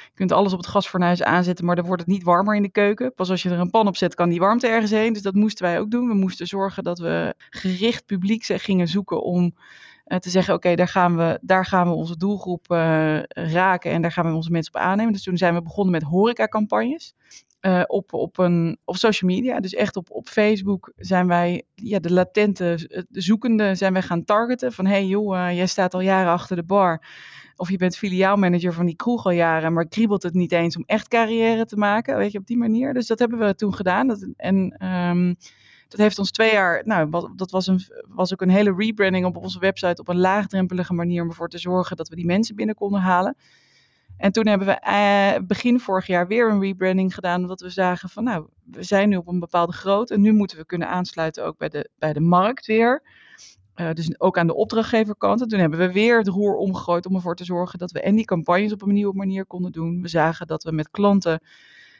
je 0.04 0.14
kunt 0.14 0.32
alles 0.32 0.52
op 0.52 0.58
het 0.58 0.66
gasfornuis 0.66 1.22
aanzetten, 1.22 1.64
maar 1.64 1.76
dan 1.76 1.86
wordt 1.86 2.00
het 2.00 2.10
niet 2.10 2.22
warmer 2.22 2.56
in 2.56 2.62
de 2.62 2.70
keuken. 2.70 3.14
Pas 3.14 3.30
als 3.30 3.42
je 3.42 3.50
er 3.50 3.58
een 3.58 3.70
pan 3.70 3.86
op 3.86 3.96
zet, 3.96 4.14
kan 4.14 4.28
die 4.28 4.40
warmte 4.40 4.66
ergens 4.66 4.90
heen. 4.90 5.12
Dus 5.12 5.22
dat 5.22 5.34
moesten 5.34 5.64
wij 5.64 5.80
ook 5.80 5.90
doen. 5.90 6.08
We 6.08 6.14
moesten 6.14 6.46
zorgen 6.46 6.82
dat 6.82 6.98
we 6.98 7.34
gericht 7.50 8.06
publiek 8.06 8.44
gingen 8.44 8.88
zoeken 8.88 9.22
om 9.22 9.54
te 10.18 10.30
zeggen, 10.30 10.54
oké, 10.54 10.74
daar 10.74 10.88
gaan 10.88 11.16
we, 11.16 11.38
daar 11.42 11.66
gaan 11.66 11.88
we 11.88 11.94
onze 11.94 12.16
doelgroep 12.16 12.66
raken 13.28 13.90
en 13.90 14.02
daar 14.02 14.12
gaan 14.12 14.26
we 14.26 14.36
onze 14.36 14.50
mensen 14.50 14.74
op 14.74 14.80
aannemen. 14.80 15.12
Dus 15.12 15.22
toen 15.22 15.36
zijn 15.36 15.54
we 15.54 15.62
begonnen 15.62 15.92
met 15.92 16.02
horecacampagnes. 16.02 17.14
Uh, 17.60 17.82
op, 17.86 18.12
op, 18.12 18.38
een, 18.38 18.78
op 18.84 18.96
social 18.96 19.30
media. 19.30 19.60
Dus 19.60 19.74
echt 19.74 19.96
op, 19.96 20.10
op 20.10 20.28
Facebook 20.28 20.92
zijn 20.96 21.26
wij 21.26 21.62
ja, 21.74 21.98
de 21.98 22.12
latente 22.12 23.06
de 23.08 23.20
zoekende 23.20 23.74
zijn 23.74 23.92
wij 23.92 24.02
gaan 24.02 24.24
targeten. 24.24 24.72
Van 24.72 24.86
hey 24.86 25.06
joh, 25.06 25.36
uh, 25.36 25.56
jij 25.56 25.66
staat 25.66 25.94
al 25.94 26.00
jaren 26.00 26.32
achter 26.32 26.56
de 26.56 26.64
bar. 26.64 27.02
Of 27.56 27.70
je 27.70 27.76
bent 27.76 27.96
filiaalmanager 27.96 28.72
van 28.72 28.86
die 28.86 28.96
kroeg 28.96 29.24
al 29.24 29.30
jaren, 29.30 29.72
maar 29.72 29.88
kriebelt 29.88 30.22
het 30.22 30.34
niet 30.34 30.52
eens 30.52 30.76
om 30.76 30.82
echt 30.86 31.08
carrière 31.08 31.64
te 31.64 31.76
maken. 31.76 32.16
Weet 32.16 32.32
je, 32.32 32.38
op 32.38 32.46
die 32.46 32.56
manier. 32.56 32.94
Dus 32.94 33.06
dat 33.06 33.18
hebben 33.18 33.38
we 33.38 33.54
toen 33.54 33.74
gedaan. 33.74 34.06
Dat, 34.06 34.28
en 34.36 34.86
um, 34.86 35.36
dat 35.88 36.00
heeft 36.00 36.18
ons 36.18 36.30
twee 36.30 36.52
jaar, 36.52 36.82
nou, 36.84 37.30
dat 37.36 37.50
was, 37.50 37.66
een, 37.66 37.80
was 38.08 38.32
ook 38.32 38.40
een 38.40 38.50
hele 38.50 38.74
rebranding 38.76 39.26
op 39.26 39.36
onze 39.36 39.58
website 39.58 40.00
op 40.00 40.08
een 40.08 40.18
laagdrempelige 40.18 40.94
manier 40.94 41.22
om 41.22 41.28
ervoor 41.28 41.48
te 41.48 41.58
zorgen 41.58 41.96
dat 41.96 42.08
we 42.08 42.16
die 42.16 42.26
mensen 42.26 42.56
binnen 42.56 42.74
konden 42.74 43.00
halen. 43.00 43.36
En 44.18 44.32
toen 44.32 44.46
hebben 44.46 44.66
we 44.66 44.80
eh, 44.80 45.46
begin 45.46 45.80
vorig 45.80 46.06
jaar 46.06 46.26
weer 46.26 46.50
een 46.50 46.60
rebranding 46.60 47.14
gedaan, 47.14 47.40
omdat 47.40 47.60
we 47.60 47.70
zagen 47.70 48.08
van, 48.08 48.24
nou, 48.24 48.46
we 48.64 48.82
zijn 48.82 49.08
nu 49.08 49.16
op 49.16 49.28
een 49.28 49.38
bepaalde 49.38 49.72
grootte 49.72 50.14
en 50.14 50.20
nu 50.20 50.32
moeten 50.32 50.56
we 50.56 50.66
kunnen 50.66 50.88
aansluiten 50.88 51.44
ook 51.44 51.58
bij 51.58 51.68
de, 51.68 51.90
bij 51.98 52.12
de 52.12 52.20
markt 52.20 52.66
weer. 52.66 53.02
Uh, 53.80 53.92
dus 53.92 54.20
ook 54.20 54.38
aan 54.38 54.46
de 54.46 54.54
opdrachtgeverkant. 54.54 55.40
En 55.40 55.48
toen 55.48 55.58
hebben 55.58 55.78
we 55.78 55.92
weer 55.92 56.18
het 56.18 56.28
roer 56.28 56.56
omgegooid 56.56 57.06
om 57.06 57.14
ervoor 57.14 57.34
te 57.34 57.44
zorgen 57.44 57.78
dat 57.78 57.90
we 57.90 58.00
en 58.00 58.14
die 58.14 58.24
campagnes 58.24 58.72
op 58.72 58.82
een 58.82 58.92
nieuwe 58.92 59.14
manier 59.14 59.46
konden 59.46 59.72
doen. 59.72 60.02
We 60.02 60.08
zagen 60.08 60.46
dat 60.46 60.62
we 60.62 60.72
met 60.72 60.90
klanten 60.90 61.40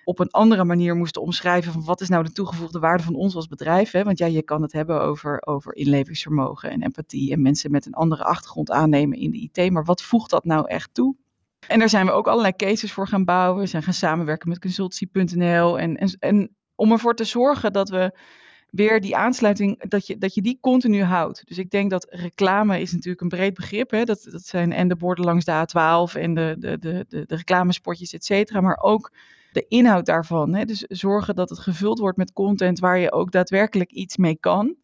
op 0.04 0.18
een 0.18 0.30
andere 0.30 0.64
manier 0.64 0.96
moesten 0.96 1.22
omschrijven 1.22 1.72
van 1.72 1.84
wat 1.84 2.00
is 2.00 2.08
nou 2.08 2.24
de 2.24 2.32
toegevoegde 2.32 2.78
waarde 2.78 3.02
van 3.02 3.14
ons 3.14 3.34
als 3.34 3.48
bedrijf. 3.48 3.90
Hè? 3.90 4.04
Want 4.04 4.18
ja, 4.18 4.26
je 4.26 4.42
kan 4.42 4.62
het 4.62 4.72
hebben 4.72 5.00
over, 5.00 5.46
over 5.46 5.76
inlevingsvermogen 5.76 6.70
en 6.70 6.82
empathie 6.82 7.32
en 7.32 7.42
mensen 7.42 7.70
met 7.70 7.86
een 7.86 7.94
andere 7.94 8.24
achtergrond 8.24 8.70
aannemen 8.70 9.18
in 9.18 9.30
de 9.30 9.50
IT. 9.52 9.70
Maar 9.72 9.84
wat 9.84 10.02
voegt 10.02 10.30
dat 10.30 10.44
nou 10.44 10.68
echt 10.68 10.94
toe? 10.94 11.16
En 11.68 11.78
daar 11.78 11.88
zijn 11.88 12.06
we 12.06 12.12
ook 12.12 12.26
allerlei 12.26 12.56
cases 12.56 12.92
voor 12.92 13.08
gaan 13.08 13.24
bouwen. 13.24 13.60
We 13.60 13.66
zijn 13.66 13.82
gaan 13.82 13.92
samenwerken 13.92 14.48
met 14.48 14.58
consultancy.nl. 14.58 15.78
En, 15.78 15.96
en, 15.96 16.16
en 16.18 16.56
om 16.74 16.92
ervoor 16.92 17.14
te 17.14 17.24
zorgen 17.24 17.72
dat 17.72 17.88
we 17.88 18.18
weer 18.70 19.00
die 19.00 19.16
aansluiting, 19.16 19.88
dat 19.88 20.06
je, 20.06 20.18
dat 20.18 20.34
je 20.34 20.42
die 20.42 20.58
continu 20.60 21.02
houdt. 21.02 21.46
Dus 21.46 21.58
ik 21.58 21.70
denk 21.70 21.90
dat 21.90 22.06
reclame 22.10 22.80
is 22.80 22.92
natuurlijk 22.92 23.20
een 23.20 23.28
breed 23.28 23.54
begrip. 23.54 23.90
Hè? 23.90 24.04
Dat, 24.04 24.28
dat 24.30 24.44
zijn 24.44 24.72
en 24.72 24.88
de 24.88 24.96
borden 24.96 25.24
langs 25.24 25.44
de 25.44 25.66
A12 25.66 26.20
en 26.20 26.34
de, 26.34 26.56
de, 26.58 26.78
de, 26.78 27.04
de, 27.08 27.24
reclamespotjes, 27.26 28.12
et 28.12 28.24
cetera. 28.24 28.60
Maar 28.60 28.78
ook 28.80 29.12
de 29.52 29.64
inhoud 29.68 30.06
daarvan. 30.06 30.54
Hè? 30.54 30.64
Dus 30.64 30.80
zorgen 30.80 31.34
dat 31.34 31.48
het 31.48 31.58
gevuld 31.58 31.98
wordt 31.98 32.18
met 32.18 32.32
content 32.32 32.78
waar 32.78 32.98
je 32.98 33.12
ook 33.12 33.32
daadwerkelijk 33.32 33.90
iets 33.90 34.16
mee 34.16 34.36
kan 34.40 34.76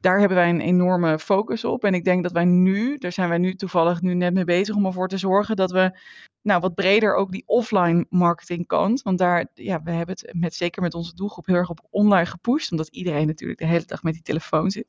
daar 0.00 0.18
hebben 0.18 0.36
wij 0.36 0.48
een 0.48 0.60
enorme 0.60 1.18
focus 1.18 1.64
op. 1.64 1.84
En 1.84 1.94
ik 1.94 2.04
denk 2.04 2.22
dat 2.22 2.32
wij 2.32 2.44
nu, 2.44 2.98
daar 2.98 3.12
zijn 3.12 3.28
wij 3.28 3.38
nu 3.38 3.54
toevallig 3.54 4.00
nu 4.00 4.14
net 4.14 4.34
mee 4.34 4.44
bezig 4.44 4.74
om 4.74 4.86
ervoor 4.86 5.08
te 5.08 5.18
zorgen 5.18 5.56
dat 5.56 5.70
we 5.70 5.98
nou, 6.42 6.60
wat 6.60 6.74
breder 6.74 7.14
ook 7.14 7.32
die 7.32 7.42
offline 7.46 8.06
marketing 8.08 8.66
kant. 8.66 9.02
Want 9.02 9.18
daar, 9.18 9.46
ja, 9.54 9.82
we 9.82 9.90
hebben 9.90 10.14
het 10.20 10.34
met, 10.34 10.54
zeker 10.54 10.82
met 10.82 10.94
onze 10.94 11.14
doelgroep 11.14 11.46
heel 11.46 11.56
erg 11.56 11.70
op 11.70 11.86
online 11.90 12.26
gepusht. 12.26 12.70
Omdat 12.70 12.88
iedereen 12.88 13.26
natuurlijk 13.26 13.58
de 13.58 13.66
hele 13.66 13.84
dag 13.84 14.02
met 14.02 14.12
die 14.12 14.22
telefoon 14.22 14.70
zit. 14.70 14.86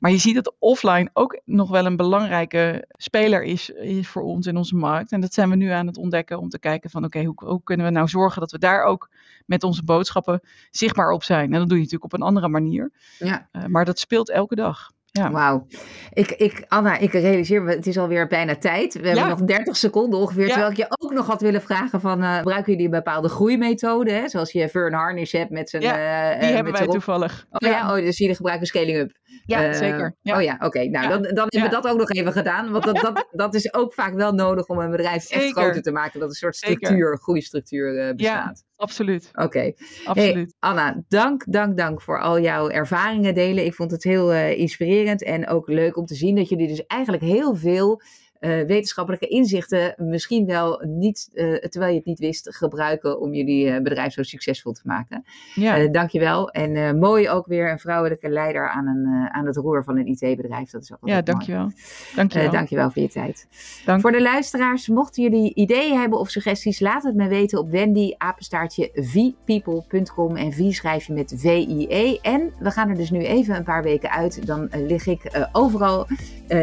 Maar 0.00 0.10
je 0.10 0.18
ziet 0.18 0.34
dat 0.34 0.54
offline 0.58 1.10
ook 1.12 1.40
nog 1.44 1.70
wel 1.70 1.86
een 1.86 1.96
belangrijke 1.96 2.84
speler 2.88 3.42
is, 3.42 3.70
is 3.70 4.08
voor 4.08 4.22
ons 4.22 4.46
in 4.46 4.56
onze 4.56 4.76
markt. 4.76 5.12
En 5.12 5.20
dat 5.20 5.34
zijn 5.34 5.50
we 5.50 5.56
nu 5.56 5.68
aan 5.68 5.86
het 5.86 5.96
ontdekken 5.96 6.38
om 6.38 6.48
te 6.48 6.58
kijken 6.58 6.90
van 6.90 7.04
oké, 7.04 7.24
hoe, 7.24 7.34
hoe 7.36 7.62
kunnen 7.62 7.86
we 7.86 7.92
nou 7.92 8.08
zorgen 8.08 8.40
dat 8.40 8.50
we 8.50 8.58
daar 8.58 8.84
ook 8.84 9.10
met 9.46 9.62
onze 9.62 9.84
boodschappen 9.84 10.40
zichtbaar 10.70 11.10
op 11.10 11.22
zijn. 11.22 11.52
En 11.52 11.58
dat 11.58 11.68
doe 11.68 11.78
je 11.78 11.84
natuurlijk 11.84 12.12
op 12.12 12.20
een 12.20 12.26
andere 12.26 12.48
manier. 12.48 12.92
Ja. 13.18 13.48
Uh, 13.52 13.64
maar 13.64 13.84
dat 13.84 13.98
speelt 13.98 14.30
elke 14.36 14.54
dag. 14.54 14.94
Ja. 15.16 15.30
Wauw. 15.30 15.66
Ik, 16.12 16.30
ik, 16.30 16.64
Anna, 16.68 16.98
ik 16.98 17.12
realiseer 17.12 17.62
me, 17.62 17.74
het 17.74 17.86
is 17.86 17.98
alweer 17.98 18.26
bijna 18.26 18.56
tijd. 18.56 19.00
We 19.00 19.08
hebben 19.08 19.28
nog 19.28 19.40
30 19.40 19.76
seconden 19.76 20.20
ongeveer. 20.20 20.48
Terwijl 20.48 20.70
ik 20.70 20.76
je 20.76 20.86
ook 20.98 21.12
nog 21.12 21.26
had 21.26 21.40
willen 21.40 21.62
vragen 21.62 22.00
van, 22.00 22.22
uh, 22.22 22.36
gebruiken 22.36 22.72
jullie 22.72 22.86
een 22.86 22.90
bepaalde 22.90 23.28
groeimethode? 23.28 24.10
Hè? 24.10 24.28
Zoals 24.28 24.52
je 24.52 24.68
Vern 24.68 24.92
Harnish 24.92 25.32
hebt 25.32 25.50
met 25.50 25.70
zijn... 25.70 25.82
Ja, 25.82 26.34
uh, 26.34 26.40
die 26.40 26.50
hebben 26.50 26.72
wij 26.72 26.86
toevallig. 26.86 27.46
Oh 27.50 27.68
ja, 27.68 27.96
oh, 27.96 28.04
dus 28.04 28.18
jullie 28.18 28.34
gebruiken 28.34 28.66
Scaling 28.66 28.98
Up. 28.98 29.18
Ja, 29.44 29.72
zeker. 29.72 30.16
Oh 30.22 30.42
ja, 30.42 30.56
oké. 30.60 30.84
Nou, 30.84 31.08
dan, 31.08 31.22
dan 31.22 31.46
hebben 31.48 31.70
we 31.70 31.82
dat 31.82 31.86
ook 31.86 31.98
nog 31.98 32.10
even 32.10 32.32
gedaan. 32.32 32.70
Want 32.70 32.84
dat, 32.84 32.96
dat, 32.96 33.26
dat 33.42 33.54
is 33.54 33.74
ook 33.74 33.94
vaak 33.94 34.14
wel 34.14 34.32
nodig 34.32 34.66
om 34.66 34.78
een 34.78 34.90
bedrijf 34.90 35.30
echt 35.30 35.50
groter 35.50 35.82
te 35.82 35.92
maken. 35.92 36.20
Dat 36.20 36.28
een 36.28 36.34
soort 36.34 36.56
structuur, 36.56 37.18
groeistructuur 37.18 38.14
bestaat. 38.14 38.64
Absoluut. 38.76 39.30
Oké. 39.32 39.72
Absoluut. 40.04 40.54
Anna, 40.58 41.04
dank, 41.08 41.44
dank, 41.52 41.76
dank 41.76 42.02
voor 42.02 42.20
al 42.20 42.40
jouw 42.40 42.68
ervaringen 42.68 43.34
delen. 43.34 43.64
Ik 43.64 43.74
vond 43.74 43.90
het 43.90 44.02
heel 44.02 44.32
uh, 44.32 44.58
inspirerend 44.58 45.22
en 45.22 45.48
ook 45.48 45.68
leuk 45.68 45.96
om 45.96 46.06
te 46.06 46.14
zien 46.14 46.36
dat 46.36 46.48
jullie 46.48 46.68
dus 46.68 46.86
eigenlijk 46.86 47.22
heel 47.22 47.54
veel 47.54 48.02
uh, 48.40 48.66
wetenschappelijke 48.66 49.26
inzichten 49.26 49.94
misschien 49.96 50.46
wel 50.46 50.82
niet, 50.84 51.30
uh, 51.32 51.54
terwijl 51.54 51.92
je 51.92 51.98
het 51.98 52.06
niet 52.06 52.18
wist, 52.18 52.56
gebruiken 52.56 53.20
om 53.20 53.34
jullie 53.34 53.66
uh, 53.66 53.82
bedrijf 53.82 54.12
zo 54.12 54.22
succesvol 54.22 54.72
te 54.72 54.80
maken. 54.84 55.24
Ja. 55.54 55.88
dankjewel. 55.88 56.50
En 56.50 56.98
mooi 56.98 57.28
ook 57.28 57.46
weer 57.46 57.70
een 57.70 57.78
vrouwelijke 57.78 58.28
leider 58.28 58.70
aan, 58.70 58.86
een, 58.86 59.28
aan 59.30 59.46
het 59.46 59.56
roer 59.56 59.84
van 59.84 59.96
een 59.96 60.06
IT-bedrijf. 60.06 60.70
Dat 60.70 60.82
is 60.82 60.92
ook 60.92 60.98
Ja, 61.02 61.22
dankjewel. 61.22 61.70
Dankjewel. 62.14 62.50
dankjewel 62.50 62.90
voor 62.90 63.02
je 63.02 63.08
tijd. 63.08 63.46
Dank. 63.84 64.00
Voor 64.00 64.12
de 64.12 64.22
luisteraars, 64.22 64.88
mochten 64.88 65.22
jullie 65.22 65.54
ideeën 65.54 65.98
hebben 65.98 66.18
of 66.18 66.30
suggesties, 66.30 66.80
laat 66.80 67.02
het 67.02 67.14
me 67.14 67.28
weten 67.28 67.58
op 67.58 67.70
wendy 67.70 68.14
apenstaartje 68.16 68.90
vpeople.com 68.94 70.36
en 70.36 70.52
V 70.52 70.72
schrijf 70.72 71.06
je 71.06 71.12
met 71.12 71.34
V-I-E. 71.36 72.18
En 72.22 72.52
we 72.58 72.70
gaan 72.70 72.88
er 72.88 72.96
dus 72.96 73.10
nu 73.10 73.24
even 73.24 73.56
een 73.56 73.64
paar 73.64 73.82
weken 73.82 74.10
uit. 74.10 74.46
Dan 74.46 74.68
lig 74.72 75.06
ik 75.06 75.48
overal 75.52 76.06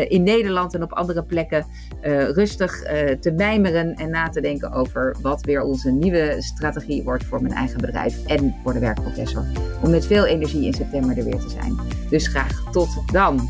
in 0.08 0.24
Nederland 0.24 0.74
en 0.74 0.84
op 0.84 0.94
andere 0.94 1.24
plekken 1.24 1.63
uh, 2.04 2.30
rustig 2.30 2.84
uh, 2.84 3.10
te 3.10 3.32
mijmeren 3.32 3.96
en 3.96 4.10
na 4.10 4.30
te 4.30 4.42
denken 4.42 4.72
over 4.72 5.16
wat 5.22 5.46
weer 5.46 5.62
onze 5.62 5.92
nieuwe 5.92 6.36
strategie 6.40 7.04
wordt 7.04 7.24
voor 7.24 7.42
mijn 7.42 7.54
eigen 7.54 7.78
bedrijf 7.78 8.26
en 8.26 8.56
voor 8.64 8.74
de 8.74 8.80
werkprofessor. 8.80 9.46
Om 9.84 9.90
met 9.90 10.06
veel 10.06 10.26
energie 10.26 10.66
in 10.66 10.74
september 10.74 11.18
er 11.18 11.24
weer 11.24 11.40
te 11.40 11.50
zijn. 11.50 11.80
Dus 12.10 12.28
graag 12.28 12.72
tot 12.72 13.12
dan. 13.12 13.50